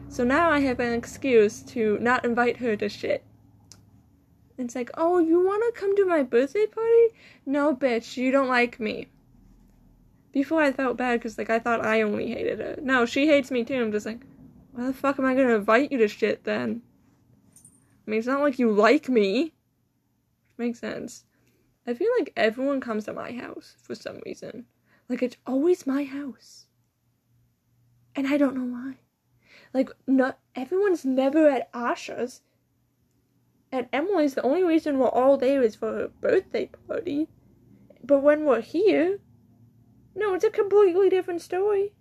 So 0.08 0.24
now 0.24 0.50
I 0.50 0.60
have 0.60 0.80
an 0.80 0.92
excuse 0.92 1.62
to 1.62 1.98
not 2.00 2.24
invite 2.24 2.56
her 2.58 2.76
to 2.76 2.88
shit. 2.88 3.24
It's 4.56 4.74
like, 4.74 4.90
oh, 4.94 5.18
you 5.18 5.44
want 5.44 5.62
to 5.64 5.80
come 5.80 5.96
to 5.96 6.06
my 6.06 6.22
birthday 6.22 6.66
party? 6.66 7.08
No, 7.44 7.74
bitch, 7.74 8.16
you 8.16 8.30
don't 8.30 8.48
like 8.48 8.78
me. 8.78 9.08
Before 10.32 10.62
I 10.62 10.72
felt 10.72 10.96
bad 10.96 11.18
because, 11.18 11.38
like, 11.38 11.50
I 11.50 11.58
thought 11.58 11.84
I 11.84 12.02
only 12.02 12.28
hated 12.28 12.60
her. 12.60 12.76
No, 12.80 13.06
she 13.06 13.26
hates 13.26 13.50
me 13.50 13.64
too. 13.64 13.80
I'm 13.80 13.92
just 13.92 14.06
like, 14.06 14.20
why 14.72 14.86
the 14.86 14.92
fuck 14.92 15.18
am 15.18 15.24
I 15.24 15.34
gonna 15.34 15.56
invite 15.56 15.90
you 15.90 15.98
to 15.98 16.08
shit 16.08 16.44
then? 16.44 16.82
I 18.06 18.10
mean, 18.10 18.18
it's 18.18 18.28
not 18.28 18.40
like 18.40 18.58
you 18.58 18.70
like 18.70 19.08
me. 19.08 19.52
Makes 20.56 20.80
sense. 20.80 21.24
I 21.86 21.94
feel 21.94 22.10
like 22.18 22.32
everyone 22.36 22.80
comes 22.80 23.04
to 23.04 23.12
my 23.12 23.32
house 23.32 23.76
for 23.82 23.94
some 23.94 24.20
reason. 24.24 24.66
Like, 25.08 25.22
it's 25.22 25.36
always 25.46 25.86
my 25.86 26.04
house. 26.04 26.66
And 28.14 28.26
I 28.26 28.36
don't 28.36 28.56
know 28.56 28.72
why. 28.72 28.94
Like, 29.72 29.90
not 30.06 30.38
everyone's 30.54 31.04
never 31.04 31.48
at 31.48 31.68
Asha's 31.74 32.40
and 33.74 33.88
Emily's 33.92 34.34
the 34.34 34.42
only 34.42 34.62
reason 34.62 34.98
we're 34.98 35.08
all 35.08 35.36
there 35.36 35.60
is 35.60 35.74
for 35.74 35.92
her 35.92 36.08
birthday 36.20 36.70
party. 36.86 37.26
But 38.04 38.22
when 38.22 38.44
we're 38.44 38.60
here, 38.60 39.18
no, 40.14 40.32
it's 40.34 40.44
a 40.44 40.50
completely 40.50 41.08
different 41.08 41.42
story. 41.42 41.92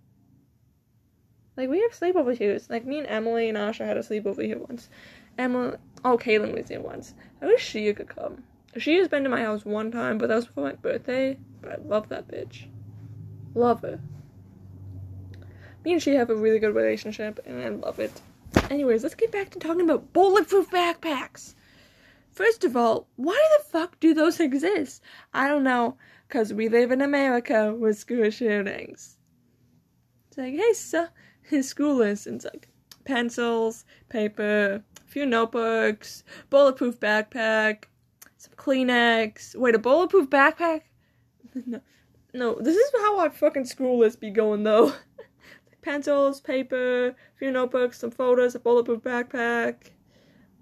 Like 1.56 1.68
we 1.68 1.80
have 1.80 1.90
sleepovers 1.90 2.38
here. 2.38 2.58
Like 2.68 2.86
me 2.86 2.98
and 2.98 3.08
Emily 3.08 3.48
and 3.48 3.58
Asha 3.58 3.84
had 3.84 3.96
a 3.96 4.00
sleepover 4.00 4.44
here 4.44 4.58
once. 4.58 4.88
Emily, 5.36 5.76
oh, 6.04 6.16
Kaylin 6.16 6.54
was 6.54 6.68
here 6.68 6.80
once. 6.80 7.14
I 7.42 7.46
wish 7.46 7.64
she 7.64 7.92
could 7.92 8.08
come. 8.08 8.44
She 8.76 8.96
has 8.98 9.08
been 9.08 9.24
to 9.24 9.28
my 9.28 9.42
house 9.42 9.64
one 9.64 9.90
time, 9.90 10.18
but 10.18 10.28
that 10.28 10.36
was 10.36 10.46
for 10.46 10.60
my 10.60 10.72
birthday. 10.74 11.38
But 11.60 11.72
I 11.72 11.76
love 11.82 12.08
that 12.10 12.28
bitch. 12.28 12.66
Love 13.54 13.82
her. 13.82 13.98
Me 15.84 15.92
and 15.92 16.02
she 16.02 16.14
have 16.14 16.30
a 16.30 16.36
really 16.36 16.60
good 16.60 16.74
relationship, 16.74 17.40
and 17.44 17.62
I 17.62 17.68
love 17.68 17.98
it. 17.98 18.20
Anyways, 18.70 19.02
let's 19.02 19.14
get 19.16 19.32
back 19.32 19.50
to 19.50 19.58
talking 19.58 19.82
about 19.82 20.12
bulletproof 20.12 20.70
backpacks. 20.70 21.54
First 22.34 22.64
of 22.64 22.76
all, 22.76 23.06
why 23.14 23.40
the 23.58 23.64
fuck 23.64 24.00
do 24.00 24.12
those 24.12 24.40
exist? 24.40 25.02
I 25.32 25.46
don't 25.46 25.62
know, 25.62 25.96
because 26.26 26.52
we 26.52 26.68
live 26.68 26.90
in 26.90 27.00
America 27.00 27.72
with 27.72 27.96
school 27.96 28.28
shootings. 28.28 29.16
It's 30.28 30.38
like, 30.38 30.54
hey, 30.54 30.72
so, 30.72 31.06
his 31.42 31.68
school 31.74 32.02
is, 32.02 32.26
and 32.26 32.36
it's 32.36 32.44
like 32.44 32.68
pencils, 33.04 33.84
paper, 34.08 34.82
a 34.96 35.08
few 35.08 35.26
notebooks, 35.26 36.24
bulletproof 36.50 36.98
backpack, 36.98 37.84
some 38.36 38.54
Kleenex. 38.56 39.54
Wait, 39.54 39.76
a 39.76 39.78
bulletproof 39.78 40.28
backpack? 40.28 40.82
no, 41.66 41.80
no, 42.32 42.58
this 42.60 42.76
is 42.76 42.90
how 42.96 43.20
our 43.20 43.30
fucking 43.30 43.64
school 43.64 44.00
list 44.00 44.20
be 44.20 44.30
going 44.30 44.64
though. 44.64 44.92
pencils, 45.82 46.40
paper, 46.40 47.08
a 47.08 47.14
few 47.38 47.52
notebooks, 47.52 48.00
some 48.00 48.10
photos, 48.10 48.56
a 48.56 48.58
bulletproof 48.58 49.02
backpack, 49.02 49.90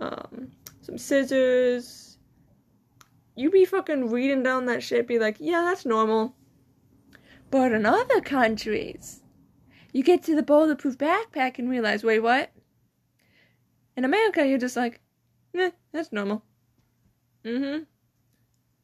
um, 0.01 0.51
some 0.83 0.99
scissors. 0.99 2.19
You 3.35 3.51
be 3.51 3.65
fucking 3.65 4.11
reading 4.11 4.43
down 4.43 4.67
that 4.67 4.83
shit, 4.83 5.09
be 5.09 5.19
like, 5.19 5.37
yeah, 5.39 5.63
that's 5.63 5.87
normal. 5.87 6.35
But 7.51 7.73
in 7.73 7.87
other 7.87 8.21
countries, 8.21 9.23
you 9.93 10.03
get 10.03 10.23
to 10.25 10.37
the 10.37 10.43
bulletproof 10.43 10.99
backpack 10.99 11.59
and 11.59 11.71
realize, 11.71 12.05
wait, 12.05 12.21
what? 12.21 12.53
In 13.97 14.05
America, 14.05 14.47
you're 14.47 14.59
just 14.59 14.77
like, 14.77 15.01
eh, 15.55 15.71
that's 15.93 16.13
normal. 16.13 16.43
Mm 17.45 17.87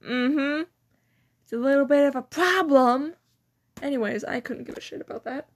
hmm. 0.03 0.09
Mm 0.09 0.33
hmm. 0.33 0.63
It's 1.43 1.53
a 1.53 1.57
little 1.57 1.87
bit 1.87 2.07
of 2.07 2.15
a 2.15 2.23
problem. 2.23 3.15
Anyways, 3.83 4.25
I 4.25 4.41
couldn't 4.41 4.65
give 4.65 4.77
a 4.77 4.81
shit 4.81 5.01
about 5.01 5.25
that. 5.25 5.49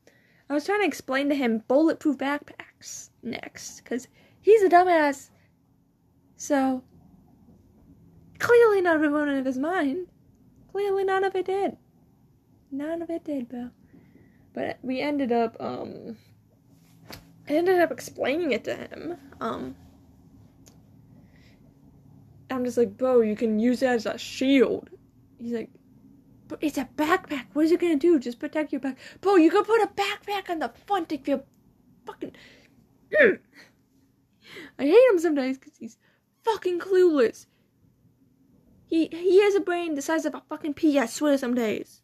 I 0.48 0.54
was 0.54 0.64
trying 0.64 0.80
to 0.80 0.86
explain 0.86 1.28
to 1.28 1.34
him 1.34 1.62
bulletproof 1.68 2.18
backpacks 2.18 3.10
next, 3.22 3.82
because 3.82 4.08
he's 4.40 4.62
a 4.62 4.68
dumbass 4.68 5.30
so, 6.42 6.82
clearly 8.40 8.80
not 8.80 8.96
everyone 8.96 9.28
of 9.28 9.44
his 9.44 9.58
mind. 9.58 10.08
Clearly 10.72 11.04
none 11.04 11.22
of 11.22 11.36
it 11.36 11.46
did. 11.46 11.76
None 12.72 13.00
of 13.00 13.10
it 13.10 13.22
did, 13.22 13.48
Bill. 13.48 13.70
But 14.52 14.80
we 14.82 15.00
ended 15.00 15.30
up, 15.30 15.56
um, 15.60 16.16
I 17.48 17.52
ended 17.52 17.78
up 17.78 17.92
explaining 17.92 18.50
it 18.50 18.64
to 18.64 18.74
him. 18.74 19.18
Um, 19.40 19.76
I'm 22.50 22.64
just 22.64 22.76
like, 22.76 22.98
bro, 22.98 23.20
you 23.20 23.36
can 23.36 23.60
use 23.60 23.80
it 23.80 23.86
as 23.86 24.06
a 24.06 24.18
shield. 24.18 24.90
He's 25.38 25.52
like, 25.52 25.70
but 26.48 26.58
it's 26.60 26.76
a 26.76 26.88
backpack. 26.96 27.44
What 27.52 27.66
is 27.66 27.70
it 27.70 27.78
gonna 27.78 27.94
do? 27.94 28.18
Just 28.18 28.40
protect 28.40 28.72
your 28.72 28.80
back, 28.80 28.98
bro. 29.20 29.36
You 29.36 29.48
can 29.48 29.62
put 29.62 29.80
a 29.80 29.86
backpack 29.86 30.50
on 30.50 30.58
the 30.58 30.72
front 30.88 31.12
if 31.12 31.28
you're 31.28 31.44
fucking. 32.04 32.32
I 34.80 34.86
hate 34.86 35.10
him 35.12 35.20
sometimes 35.20 35.56
because 35.56 35.76
he's 35.78 35.98
fucking 36.44 36.80
clueless. 36.80 37.46
He 38.86 39.06
he 39.06 39.42
has 39.42 39.54
a 39.54 39.60
brain 39.60 39.94
the 39.94 40.02
size 40.02 40.26
of 40.26 40.34
a 40.34 40.42
fucking 40.48 40.74
pea. 40.74 40.98
I 40.98 41.06
swear 41.06 41.38
some 41.38 41.54
days. 41.54 42.02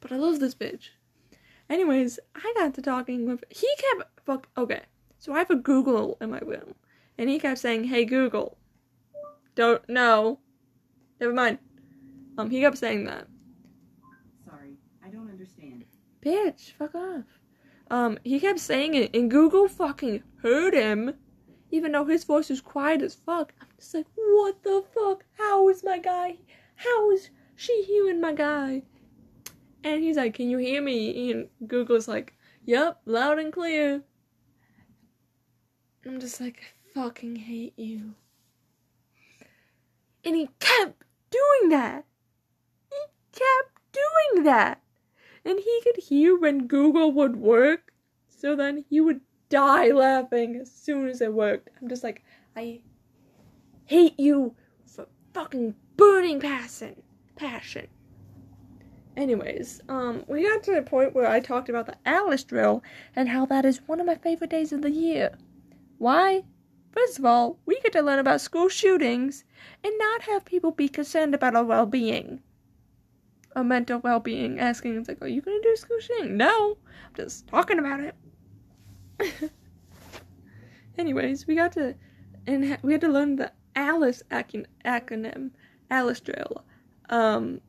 But 0.00 0.12
I 0.12 0.16
love 0.16 0.40
this 0.40 0.54
bitch. 0.54 0.90
Anyways, 1.68 2.18
I 2.34 2.52
got 2.56 2.74
to 2.74 2.82
talking 2.82 3.26
with. 3.28 3.44
He 3.50 3.68
kept 3.76 4.10
fuck. 4.24 4.48
Okay, 4.56 4.82
so 5.18 5.34
I 5.34 5.38
have 5.38 5.50
a 5.50 5.56
Google 5.56 6.16
in 6.20 6.30
my 6.30 6.38
room, 6.38 6.74
and 7.18 7.28
he 7.28 7.38
kept 7.38 7.58
saying, 7.58 7.84
"Hey 7.84 8.04
Google." 8.04 8.56
Don't 9.54 9.86
know. 9.88 10.38
Never 11.20 11.32
mind. 11.32 11.58
Um, 12.38 12.48
he 12.48 12.60
kept 12.60 12.78
saying 12.78 13.04
that. 13.06 13.26
Sorry, 14.44 14.76
I 15.04 15.10
don't 15.10 15.28
understand. 15.28 15.84
Bitch, 16.24 16.72
fuck 16.72 16.94
off. 16.94 17.24
Um, 17.90 18.18
he 18.22 18.38
kept 18.38 18.60
saying 18.60 18.94
it, 18.94 19.14
and 19.14 19.30
Google 19.30 19.68
fucking 19.68 20.22
heard 20.42 20.74
him, 20.74 21.14
even 21.70 21.92
though 21.92 22.04
his 22.04 22.24
voice 22.24 22.48
was 22.50 22.60
quiet 22.60 23.02
as 23.02 23.14
fuck. 23.14 23.52
I'm 23.60 23.68
just 23.78 23.94
like, 23.94 24.06
what 24.14 24.62
the 24.62 24.84
fuck? 24.94 25.24
How 25.36 25.68
is 25.68 25.84
my 25.84 25.98
guy? 25.98 26.38
How 26.76 27.10
is 27.10 27.30
she 27.56 27.82
hearing 27.82 28.20
my 28.20 28.32
guy? 28.32 28.82
And 29.84 30.02
he's 30.02 30.16
like, 30.16 30.34
can 30.34 30.50
you 30.50 30.58
hear 30.58 30.82
me? 30.82 31.30
And 31.30 31.48
Google's 31.66 32.08
like, 32.08 32.34
yep, 32.64 33.00
loud 33.04 33.38
and 33.38 33.52
clear. 33.52 34.02
I'm 36.06 36.20
just 36.20 36.40
like, 36.40 36.62
I 36.62 37.00
fucking 37.00 37.36
hate 37.36 37.78
you. 37.78 38.14
And 40.24 40.36
he 40.36 40.48
kept 40.58 41.02
doing 41.30 41.70
that. 41.70 42.04
He 42.90 42.96
kept 43.32 43.78
doing 43.92 44.44
that. 44.44 44.82
And 45.44 45.58
he 45.58 45.80
could 45.84 46.02
hear 46.02 46.38
when 46.38 46.66
Google 46.66 47.12
would 47.12 47.36
work, 47.36 47.92
so 48.28 48.54
then 48.54 48.84
he 48.88 49.00
would 49.00 49.20
die 49.48 49.90
laughing 49.90 50.56
as 50.56 50.70
soon 50.70 51.08
as 51.08 51.20
it 51.20 51.32
worked. 51.32 51.70
I'm 51.80 51.88
just 51.88 52.04
like, 52.04 52.24
I 52.56 52.80
hate 53.84 54.18
you 54.18 54.54
for 54.86 55.06
fucking 55.32 55.74
burning 55.96 56.40
passion. 56.40 57.02
Passion. 57.36 57.88
Anyways, 59.16 59.80
um, 59.88 60.22
we 60.28 60.44
got 60.44 60.62
to 60.62 60.74
the 60.74 60.82
point 60.82 61.14
where 61.14 61.26
I 61.26 61.40
talked 61.40 61.68
about 61.68 61.86
the 61.86 61.96
Alice 62.06 62.44
drill 62.44 62.84
and 63.16 63.28
how 63.28 63.46
that 63.46 63.64
is 63.64 63.80
one 63.86 63.98
of 63.98 64.06
my 64.06 64.14
favorite 64.14 64.50
days 64.50 64.72
of 64.72 64.82
the 64.82 64.90
year. 64.90 65.36
Why? 65.98 66.44
First 66.92 67.18
of 67.18 67.24
all, 67.24 67.58
we 67.66 67.80
get 67.80 67.92
to 67.92 68.02
learn 68.02 68.20
about 68.20 68.40
school 68.40 68.68
shootings 68.68 69.44
and 69.82 69.92
not 69.98 70.22
have 70.22 70.44
people 70.44 70.70
be 70.70 70.88
concerned 70.88 71.34
about 71.34 71.56
our 71.56 71.64
well 71.64 71.86
being. 71.86 72.42
Our 73.56 73.64
mental 73.64 73.98
well 73.98 74.20
being, 74.20 74.60
asking, 74.60 74.96
it's 74.96 75.08
like, 75.08 75.20
are 75.20 75.26
you 75.26 75.40
gonna 75.40 75.62
do 75.62 75.72
a 75.72 75.76
school 75.76 75.98
shooting? 75.98 76.36
No, 76.36 76.78
I'm 77.06 77.14
just 77.16 77.48
talking 77.48 77.78
about 77.78 78.00
it. 78.00 78.14
Anyways, 80.98 81.46
we 81.46 81.54
got 81.54 81.72
to, 81.72 81.94
and 82.46 82.78
we 82.82 82.92
had 82.92 83.00
to 83.02 83.08
learn 83.08 83.36
the 83.36 83.52
Alice 83.74 84.22
ac- 84.30 84.66
acronym, 84.84 85.50
Alice 85.90 86.20
drill. 86.20 86.64
Um, 87.08 87.60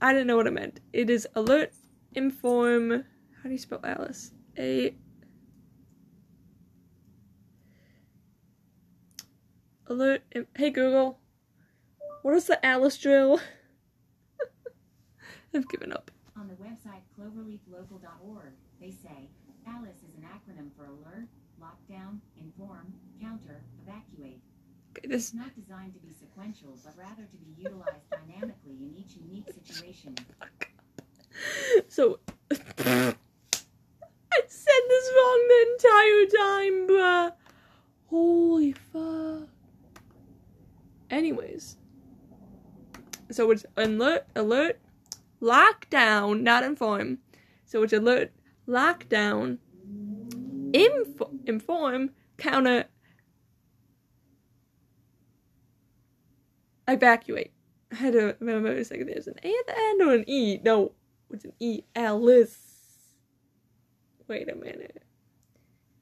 I 0.00 0.12
didn't 0.12 0.26
know 0.26 0.36
what 0.36 0.46
it 0.46 0.52
meant. 0.52 0.80
It 0.92 1.08
is 1.08 1.26
alert, 1.34 1.72
inform. 2.14 2.90
How 2.90 3.44
do 3.44 3.50
you 3.50 3.58
spell 3.58 3.80
Alice? 3.82 4.32
A 4.58 4.94
alert. 9.86 10.22
Hey 10.56 10.70
Google, 10.70 11.18
what 12.22 12.34
is 12.34 12.46
the 12.46 12.64
Alice 12.64 12.98
drill? 12.98 13.40
I've 15.54 15.68
given 15.68 15.92
up. 15.92 16.10
On 16.36 16.48
the 16.48 16.54
website 16.54 17.02
cloverleaflocal.org, 17.18 18.52
they 18.80 18.90
say 18.90 19.28
ALICE 19.66 20.02
is 20.08 20.11
acronym 20.32 20.70
for 20.76 20.84
Alert, 20.84 21.28
Lockdown, 21.60 22.18
Inform, 22.40 22.92
Counter, 23.20 23.60
Evacuate. 23.86 24.40
Okay, 24.90 25.08
this 25.08 25.28
It's 25.28 25.34
not 25.34 25.54
designed 25.54 25.94
to 25.94 26.00
be 26.00 26.12
sequential, 26.12 26.76
but 26.84 26.94
rather 26.96 27.22
to 27.22 27.36
be 27.36 27.62
utilized 27.62 28.08
dynamically 28.10 28.76
in 28.80 28.94
each 28.96 29.16
unique 29.16 29.48
situation. 29.52 30.14
so 31.88 32.18
I 32.50 33.14
said 34.46 34.82
this 34.88 35.10
wrong 35.16 35.48
the 35.48 35.60
entire 35.72 36.26
time, 36.26 36.86
bruh. 36.88 37.32
Holy 38.06 38.72
fuck. 38.72 39.48
Anyways, 41.10 41.76
so 43.30 43.50
it's 43.50 43.66
alert, 43.76 44.26
alert, 44.34 44.78
lockdown, 45.40 46.40
not 46.42 46.64
inform. 46.64 47.18
So 47.64 47.82
it's 47.82 47.92
alert, 47.92 48.32
lockdown, 48.68 49.58
info, 50.72 51.30
inform, 51.46 52.10
counter, 52.36 52.84
evacuate. 56.88 57.52
I 57.92 57.96
had 57.96 58.12
to 58.14 58.36
remember 58.40 58.72
a 58.72 58.84
second. 58.84 59.08
There's 59.08 59.26
an 59.26 59.36
A 59.42 59.48
at 59.48 59.66
the 59.66 59.78
end 59.78 60.02
or 60.02 60.14
an 60.14 60.24
E? 60.26 60.58
No, 60.64 60.92
it's 61.30 61.44
an 61.44 61.52
E. 61.60 61.82
Alice. 61.94 62.58
Wait 64.28 64.48
a 64.48 64.54
minute. 64.54 65.02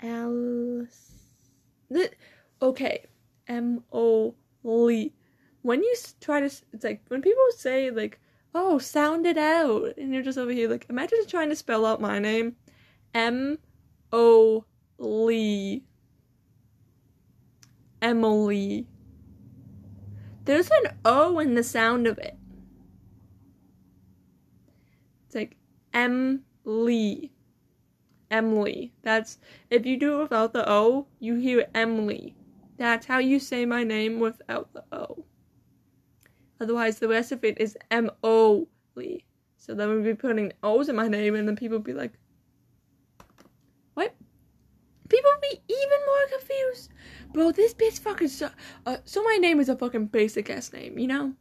Alice. 0.00 1.12
Th- 1.92 2.12
Okay. 2.62 3.06
M 3.48 3.82
O 3.92 4.34
L. 4.64 5.08
When 5.62 5.82
you 5.82 5.94
try 6.20 6.40
to, 6.40 6.46
it's 6.46 6.84
like 6.84 7.02
when 7.08 7.20
people 7.22 7.42
say 7.56 7.90
like, 7.90 8.18
"Oh, 8.54 8.78
sound 8.78 9.26
it 9.26 9.36
out," 9.36 9.94
and 9.98 10.14
you're 10.14 10.22
just 10.22 10.38
over 10.38 10.52
here 10.52 10.68
like, 10.70 10.86
imagine 10.88 11.18
trying 11.26 11.48
to 11.50 11.56
spell 11.56 11.84
out 11.84 12.00
my 12.00 12.18
name. 12.18 12.56
M 13.14 13.58
O 14.12 14.64
L. 14.98 15.80
Emily. 18.02 18.86
There's 20.44 20.70
an 20.70 20.96
O 21.04 21.38
in 21.38 21.54
the 21.54 21.62
sound 21.62 22.06
of 22.06 22.18
it. 22.18 22.36
It's 25.26 25.34
like 25.34 25.56
M 25.92 26.44
Lee. 26.64 27.30
Emily. 28.30 28.92
That's 29.02 29.38
if 29.70 29.84
you 29.84 29.98
do 29.98 30.16
it 30.16 30.22
without 30.22 30.52
the 30.52 30.68
O, 30.68 31.06
you 31.18 31.36
hear 31.36 31.66
Emily. 31.74 32.36
That's 32.76 33.06
how 33.06 33.18
you 33.18 33.38
say 33.38 33.66
my 33.66 33.84
name 33.84 34.20
without 34.20 34.72
the 34.72 34.84
O. 34.92 35.24
Otherwise, 36.60 36.98
the 36.98 37.08
rest 37.08 37.32
of 37.32 37.44
it 37.44 37.60
is 37.60 37.76
M 37.90 38.10
O 38.22 38.68
Lee. 38.94 39.24
So 39.56 39.74
then 39.74 39.90
we'd 39.90 40.04
be 40.04 40.14
putting 40.14 40.52
O's 40.62 40.88
in 40.88 40.96
my 40.96 41.08
name, 41.08 41.34
and 41.34 41.46
then 41.46 41.56
people 41.56 41.78
would 41.78 41.84
be 41.84 41.92
like? 41.92 42.12
People 45.10 45.30
would 45.34 45.50
be 45.50 45.60
even 45.68 45.98
more 46.06 46.38
confused. 46.38 46.90
Bro, 47.32 47.52
this 47.52 47.74
bitch 47.74 47.98
fucking 47.98 48.28
so. 48.28 48.50
Uh, 48.86 48.98
so 49.04 49.22
my 49.22 49.36
name 49.36 49.60
is 49.60 49.68
a 49.68 49.76
fucking 49.76 50.06
basic 50.06 50.48
ass 50.48 50.72
name, 50.72 50.98
you 50.98 51.08
know. 51.08 51.34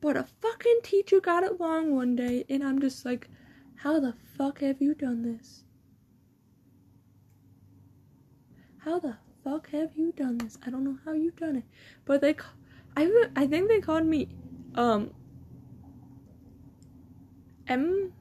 But 0.00 0.16
a 0.16 0.26
fucking 0.42 0.80
teacher 0.82 1.20
got 1.20 1.44
it 1.44 1.52
wrong 1.58 1.94
one 1.94 2.16
day, 2.16 2.44
and 2.50 2.62
I'm 2.62 2.80
just 2.80 3.06
like, 3.06 3.30
how 3.76 4.00
the 4.00 4.14
fuck 4.36 4.60
have 4.60 4.82
you 4.82 4.94
done 4.94 5.22
this? 5.22 5.64
How 8.78 8.98
the 8.98 9.16
fuck 9.44 9.70
have 9.70 9.92
you 9.94 10.12
done 10.12 10.38
this? 10.38 10.58
I 10.66 10.70
don't 10.70 10.84
know 10.84 10.98
how 11.04 11.12
you've 11.12 11.36
done 11.36 11.56
it, 11.56 11.64
but 12.04 12.20
they, 12.20 12.34
I, 12.96 13.28
I 13.36 13.46
think 13.46 13.68
they 13.68 13.80
called 13.80 14.04
me, 14.04 14.28
um, 14.74 15.10
M. 17.68 18.12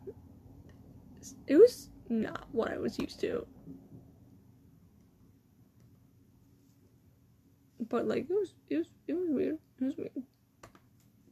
It 1.48 1.58
was 1.58 1.90
not 2.08 2.46
what 2.52 2.72
I 2.72 2.78
was 2.78 3.00
used 3.00 3.20
to. 3.22 3.46
But 7.90 8.08
like 8.08 8.30
it 8.30 8.34
was, 8.34 8.54
it 8.70 8.78
was, 8.78 8.88
it 9.08 9.14
was 9.14 9.30
weird. 9.30 9.58
It 9.80 9.86
was 9.86 9.98
weird. 9.98 10.12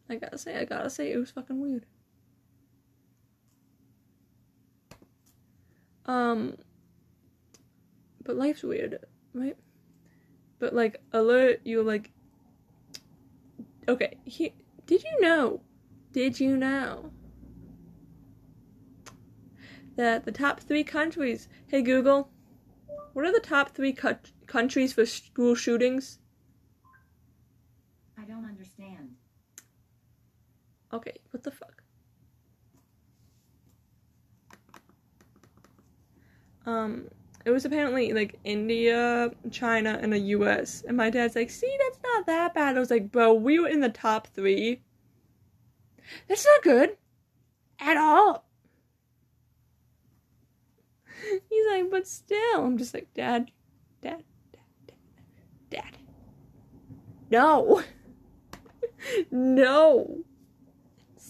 I 0.10 0.16
gotta 0.16 0.38
say, 0.38 0.58
I 0.58 0.66
gotta 0.66 0.90
say, 0.90 1.12
it 1.12 1.18
was 1.18 1.32
fucking 1.32 1.60
weird. 1.60 1.86
Um, 6.06 6.58
but 8.24 8.36
life's 8.36 8.64
weird, 8.64 9.00
right? 9.34 9.56
But 10.60 10.74
like, 10.74 11.02
alert, 11.14 11.62
you 11.64 11.82
like. 11.84 12.12
Okay, 13.88 14.18
he, 14.26 14.54
did 14.86 15.04
you 15.04 15.22
know? 15.22 15.62
Did 16.12 16.40
you 16.40 16.58
know? 16.58 17.12
That 19.96 20.26
the 20.26 20.32
top 20.32 20.60
three 20.60 20.84
countries. 20.84 21.48
Hey 21.68 21.82
Google, 21.82 22.30
what 23.14 23.26
are 23.26 23.32
the 23.32 23.40
top 23.40 23.70
three 23.70 23.94
co- 23.94 24.18
countries 24.48 24.94
for 24.94 25.06
school 25.06 25.56
shootings? 25.56 26.20
I 28.18 28.24
don't 28.24 28.46
understand. 28.46 29.16
Okay, 30.94 31.14
what 31.32 31.44
the 31.44 31.52
fuck? 31.52 31.84
Um, 36.66 37.08
it 37.46 37.50
was 37.50 37.66
apparently 37.66 38.14
like 38.14 38.38
India, 38.44 39.32
China, 39.52 39.98
and 40.02 40.14
the 40.14 40.20
US. 40.20 40.84
And 40.88 40.96
my 40.96 41.10
dad's 41.10 41.36
like, 41.36 41.50
see, 41.50 41.76
that's 41.80 42.00
not 42.04 42.26
that 42.28 42.54
bad. 42.54 42.78
I 42.78 42.80
was 42.80 42.92
like, 42.92 43.12
bro, 43.12 43.34
we 43.34 43.60
were 43.60 43.68
in 43.68 43.80
the 43.80 43.90
top 43.90 44.28
three. 44.28 44.82
That's 46.28 46.46
not 46.46 46.64
good. 46.64 46.98
At 47.80 47.98
all. 47.98 48.46
He's 51.50 51.66
like, 51.72 51.90
but 51.90 52.08
still. 52.08 52.64
I'm 52.64 52.78
just 52.78 52.94
like, 52.94 53.12
Dad, 53.14 53.52
Dad, 54.02 54.24
Dad, 54.52 54.62
Dad, 54.88 55.84
Dad. 55.84 55.98
No. 57.32 57.82
no. 59.32 60.24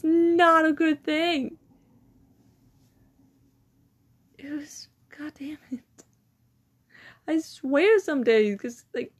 It's 0.01 0.07
not 0.07 0.65
a 0.65 0.73
good 0.73 1.03
thing. 1.03 1.57
It 4.39 4.51
was, 4.51 4.87
god 5.15 5.33
damn 5.37 5.59
it. 5.69 6.03
I 7.27 7.37
swear 7.37 7.99
some 7.99 8.23
days, 8.23 8.55
because, 8.55 8.83
like, 8.95 9.13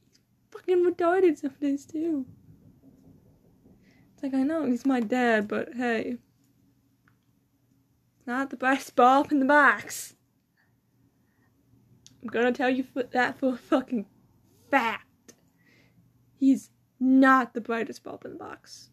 fucking 0.50 0.84
retarded 0.84 1.38
some 1.38 1.54
days 1.60 1.86
too. 1.86 2.26
It's 4.12 4.24
like, 4.24 4.34
I 4.34 4.42
know 4.42 4.66
he's 4.66 4.84
my 4.84 4.98
dad, 4.98 5.46
but 5.46 5.68
hey. 5.76 6.16
Not 8.26 8.50
the 8.50 8.56
best 8.56 8.96
bulb 8.96 9.30
in 9.30 9.38
the 9.38 9.46
box. 9.46 10.16
I'm 12.20 12.28
gonna 12.28 12.50
tell 12.50 12.70
you 12.70 12.84
that 13.12 13.38
for 13.38 13.54
a 13.54 13.56
fucking 13.56 14.06
fact. 14.68 15.34
He's 16.40 16.70
not 16.98 17.54
the 17.54 17.60
brightest 17.60 18.02
bulb 18.02 18.24
in 18.24 18.32
the 18.32 18.38
box. 18.38 18.91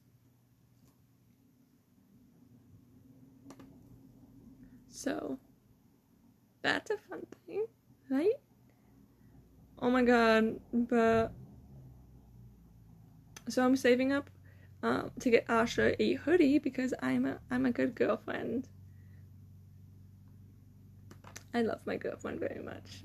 So, 5.00 5.40
that's 6.62 6.92
a 6.92 6.98
fun 6.98 7.26
thing, 7.48 7.66
right? 8.10 8.34
Oh 9.82 9.90
my 9.90 10.04
god, 10.04 10.60
but. 10.74 11.32
So 13.48 13.64
I'm 13.64 13.78
saving 13.78 14.12
up 14.12 14.30
um, 14.84 15.10
to 15.22 15.30
get 15.30 15.48
Asha 15.48 15.96
a 16.00 16.16
hoodie 16.16 16.60
because 16.60 16.94
I'm 17.02 17.26
a 17.26 17.40
I'm 17.50 17.66
a 17.66 17.72
good 17.72 17.96
girlfriend. 17.96 18.68
I 21.54 21.62
love 21.62 21.80
my 21.86 21.96
girlfriend 21.96 22.42
very 22.42 22.62
much. 22.62 23.04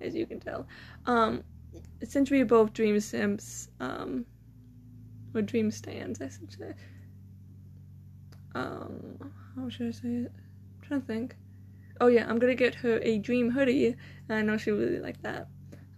As 0.00 0.14
you 0.14 0.24
can 0.24 0.40
tell. 0.40 0.66
Um 1.04 1.44
since 2.02 2.30
we 2.30 2.42
both 2.42 2.72
dream 2.72 2.98
simps, 3.00 3.68
um 3.80 4.24
or 5.34 5.42
dream 5.42 5.70
stands, 5.70 6.22
I 6.22 6.30
should 6.30 6.50
say. 6.50 6.72
Um 8.54 9.18
how 9.56 9.68
should 9.68 9.88
I 9.88 9.90
say 9.90 10.08
it? 10.08 10.32
I'm 10.34 10.88
trying 10.88 11.00
to 11.00 11.06
think. 11.06 11.36
Oh 12.00 12.08
yeah, 12.08 12.26
I'm 12.28 12.38
gonna 12.38 12.54
get 12.54 12.74
her 12.76 12.98
a 13.02 13.18
dream 13.18 13.50
hoodie, 13.50 13.96
I 14.28 14.42
know 14.42 14.56
she 14.56 14.70
really 14.70 14.98
like 14.98 15.22
that. 15.22 15.48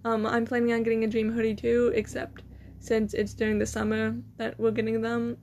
Um 0.05 0.27
I'm 0.27 0.45
planning 0.45 0.73
on 0.73 0.83
getting 0.83 1.05
a 1.05 1.09
dream 1.09 1.33
hoodie 1.33 1.55
too, 1.55 1.92
except 1.95 2.42
since 2.79 3.14
it's 3.14 3.35
during 3.35 3.59
the 3.59 3.66
summer 3.66 4.16
that 4.37 4.59
we're 4.61 4.71
getting 4.71 5.01
them. 5.01 5.38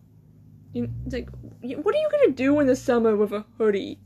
You, 0.74 0.90
it's 1.06 1.14
like, 1.14 1.30
what 1.62 1.96
are 1.96 2.00
you 2.00 2.10
gonna 2.12 2.34
do 2.34 2.60
in 2.60 2.68
the 2.68 2.76
summer 2.76 3.16
with 3.16 3.32
a 3.32 3.46
hoodie? 3.58 4.00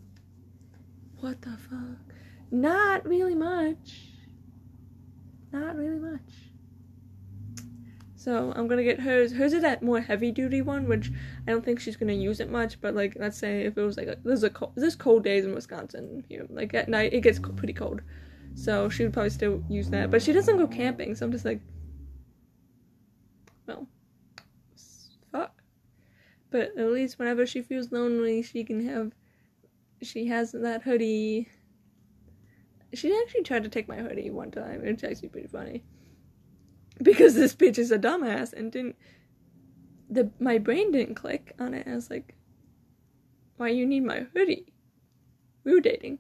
What 1.20 1.42
the 1.42 1.58
fuck? 1.58 2.14
Not 2.52 3.06
really 3.06 3.36
much. 3.36 4.10
Not 5.52 5.76
really 5.76 6.00
much. 6.00 6.47
So 8.28 8.52
I'm 8.58 8.68
gonna 8.68 8.84
get 8.84 9.00
hers. 9.00 9.32
Hers 9.32 9.54
is 9.54 9.62
that 9.62 9.82
more 9.82 10.02
heavy 10.02 10.34
duty 10.34 10.62
one, 10.62 10.90
which 10.90 11.14
I 11.48 11.52
don't 11.52 11.64
think 11.64 11.80
she's 11.80 11.96
gonna 11.96 12.12
use 12.12 12.42
it 12.42 12.52
much. 12.52 12.82
But 12.82 12.94
like, 12.94 13.16
let's 13.18 13.38
say 13.38 13.62
if 13.62 13.78
it 13.78 13.82
was 13.82 13.96
like 13.96 14.08
a, 14.08 14.18
there's 14.22 14.44
a 14.44 14.50
cold, 14.50 14.74
there's 14.76 14.98
cold 14.98 15.24
days 15.24 15.46
in 15.46 15.56
Wisconsin 15.56 16.26
here. 16.28 16.46
Like 16.50 16.74
at 16.74 16.90
night 16.90 17.14
it 17.14 17.22
gets 17.22 17.40
pretty 17.40 17.72
cold, 17.72 18.02
so 18.54 18.90
she 18.90 19.04
would 19.04 19.14
probably 19.14 19.30
still 19.30 19.64
use 19.70 19.90
that. 19.92 20.12
But 20.12 20.22
she 20.22 20.34
doesn't 20.34 20.58
go 20.58 20.68
camping, 20.68 21.16
so 21.16 21.26
I'm 21.26 21.32
just 21.32 21.46
like, 21.46 21.62
well, 23.66 23.88
fuck. 25.32 25.62
But 26.50 26.78
at 26.78 26.92
least 26.92 27.20
whenever 27.20 27.46
she 27.46 27.62
feels 27.62 27.94
lonely, 27.94 28.44
she 28.44 28.66
can 28.66 28.86
have 28.90 29.14
she 30.02 30.26
has 30.28 30.52
that 30.52 30.82
hoodie. 30.82 31.48
She 32.94 33.18
actually 33.24 33.44
tried 33.44 33.64
to 33.64 33.70
take 33.70 33.88
my 33.88 34.00
hoodie 34.00 34.32
one 34.32 34.52
time. 34.52 34.82
It's 34.84 35.06
actually 35.06 35.30
pretty 35.30 35.48
funny. 35.48 35.86
Because 37.04 37.36
this 37.36 37.56
bitch 37.56 37.78
is 37.78 37.92
a 37.92 38.00
dumbass 38.00 38.54
and 38.54 38.72
didn't 38.72 38.96
the 40.10 40.32
my 40.40 40.58
brain 40.58 40.92
didn't 40.92 41.16
click 41.16 41.54
on 41.60 41.74
it. 41.74 41.88
I 41.88 41.94
was 41.94 42.10
like, 42.10 42.36
why 43.58 43.70
you 43.70 43.86
need 43.86 44.04
my 44.04 44.26
hoodie? 44.34 44.74
We 45.64 45.74
were 45.74 45.82
dating. 45.82 46.20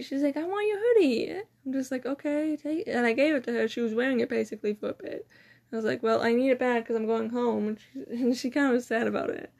She's 0.00 0.22
like, 0.22 0.38
I 0.38 0.44
want 0.44 0.66
your 0.66 0.78
hoodie. 0.78 1.42
I'm 1.66 1.72
just 1.72 1.90
like, 1.90 2.06
okay, 2.06 2.56
take 2.56 2.86
it. 2.86 2.90
And 2.90 3.04
I 3.04 3.12
gave 3.12 3.34
it 3.34 3.44
to 3.44 3.52
her. 3.52 3.68
She 3.68 3.82
was 3.82 3.94
wearing 3.94 4.20
it 4.20 4.30
basically 4.30 4.72
for 4.72 4.90
a 4.90 4.94
bit. 4.94 5.26
I 5.70 5.76
was 5.76 5.84
like, 5.84 6.02
well, 6.02 6.22
I 6.22 6.32
need 6.32 6.50
it 6.50 6.58
back 6.58 6.84
because 6.84 6.96
I'm 6.96 7.06
going 7.06 7.28
home. 7.28 7.68
And 7.68 7.78
she, 7.78 8.00
and 8.22 8.36
she 8.36 8.50
kind 8.50 8.68
of 8.68 8.72
was 8.72 8.86
sad 8.86 9.06
about 9.06 9.30
it. 9.30 9.52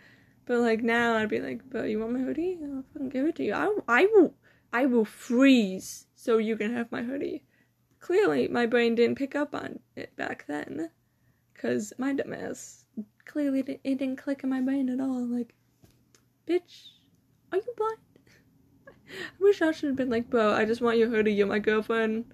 But 0.46 0.58
like 0.58 0.82
now, 0.82 1.16
I'd 1.16 1.28
be 1.28 1.40
like, 1.40 1.60
"But 1.70 1.88
you 1.88 2.00
want 2.00 2.14
my 2.14 2.20
hoodie? 2.20 2.58
I'll 2.62 2.84
fucking 2.92 3.10
give 3.10 3.26
it 3.26 3.36
to 3.36 3.44
you. 3.44 3.54
I, 3.54 3.70
I 3.86 4.06
will, 4.06 4.34
I 4.72 4.86
will 4.86 5.04
freeze 5.04 6.06
so 6.16 6.38
you 6.38 6.56
can 6.56 6.74
have 6.74 6.90
my 6.90 7.02
hoodie." 7.02 7.44
Clearly, 8.02 8.48
my 8.48 8.66
brain 8.66 8.94
didn't 8.94 9.16
pick 9.16 9.34
up 9.34 9.54
on 9.54 9.78
it 9.96 10.14
back 10.16 10.44
then, 10.46 10.90
cause 11.54 11.92
my 11.96 12.12
dumbass 12.12 12.84
clearly 13.24 13.60
it 13.60 13.98
didn't 13.98 14.16
click 14.16 14.42
in 14.42 14.50
my 14.50 14.60
brain 14.60 14.90
at 14.90 15.00
all. 15.00 15.24
Like, 15.24 15.54
bitch, 16.46 16.88
are 17.52 17.58
you 17.58 17.74
blind? 17.76 17.98
I 19.08 19.40
wish 19.40 19.62
I 19.62 19.70
should 19.70 19.88
have 19.88 19.96
been 19.96 20.10
like, 20.10 20.28
bro, 20.28 20.52
I 20.52 20.64
just 20.64 20.82
want 20.82 20.98
your 20.98 21.08
hoodie. 21.08 21.32
You're 21.32 21.46
my 21.46 21.60
girlfriend. 21.60 22.26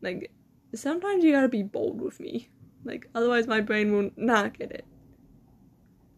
Like, 0.00 0.32
sometimes 0.74 1.22
you 1.22 1.30
gotta 1.30 1.48
be 1.48 1.62
bold 1.62 2.00
with 2.00 2.18
me. 2.18 2.48
Like, 2.82 3.08
otherwise 3.14 3.46
my 3.46 3.60
brain 3.60 3.92
will 3.92 4.10
not 4.16 4.58
get 4.58 4.72
it. 4.72 4.86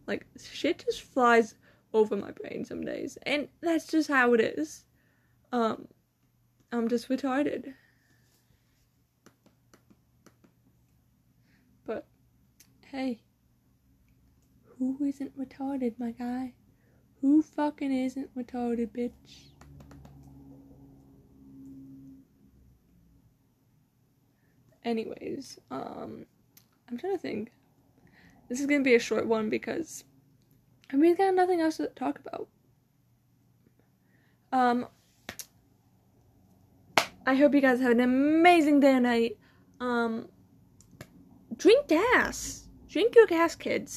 Like 0.09 0.25
shit 0.41 0.83
just 0.83 1.03
flies 1.03 1.53
over 1.93 2.15
my 2.15 2.31
brain 2.31 2.65
some 2.65 2.81
days, 2.81 3.19
and 3.27 3.47
that's 3.61 3.85
just 3.85 4.09
how 4.09 4.33
it 4.33 4.41
is. 4.41 4.85
Um, 5.51 5.87
I'm 6.71 6.87
just 6.87 7.09
retarded. 7.09 7.73
But 11.85 12.07
hey, 12.91 13.21
who 14.77 14.97
isn't 15.03 15.37
retarded, 15.37 15.93
my 15.99 16.11
guy? 16.11 16.53
Who 17.21 17.41
fucking 17.41 17.91
isn't 17.91 18.35
retarded, 18.35 18.89
bitch? 18.89 19.49
Anyways, 24.83 25.59
um, 25.69 26.25
I'm 26.89 26.97
trying 26.97 27.13
to 27.13 27.19
think. 27.19 27.51
This 28.47 28.59
is 28.59 28.65
gonna 28.65 28.83
be 28.83 28.95
a 28.95 28.99
short 28.99 29.27
one 29.27 29.49
because 29.49 30.05
I 30.91 30.95
really 30.95 31.15
got 31.15 31.35
nothing 31.35 31.61
else 31.61 31.77
to 31.77 31.87
talk 31.87 32.19
about. 32.19 32.47
Um, 34.51 34.87
I 37.27 37.35
hope 37.35 37.53
you 37.53 37.61
guys 37.61 37.79
have 37.81 37.91
an 37.91 37.99
amazing 37.99 38.79
day 38.79 38.93
and 38.93 39.03
night. 39.03 39.37
Um, 39.79 40.29
drink 41.55 41.87
gas. 41.87 42.68
Drink 42.89 43.15
your 43.15 43.27
gas, 43.27 43.53
kids. 43.55 43.87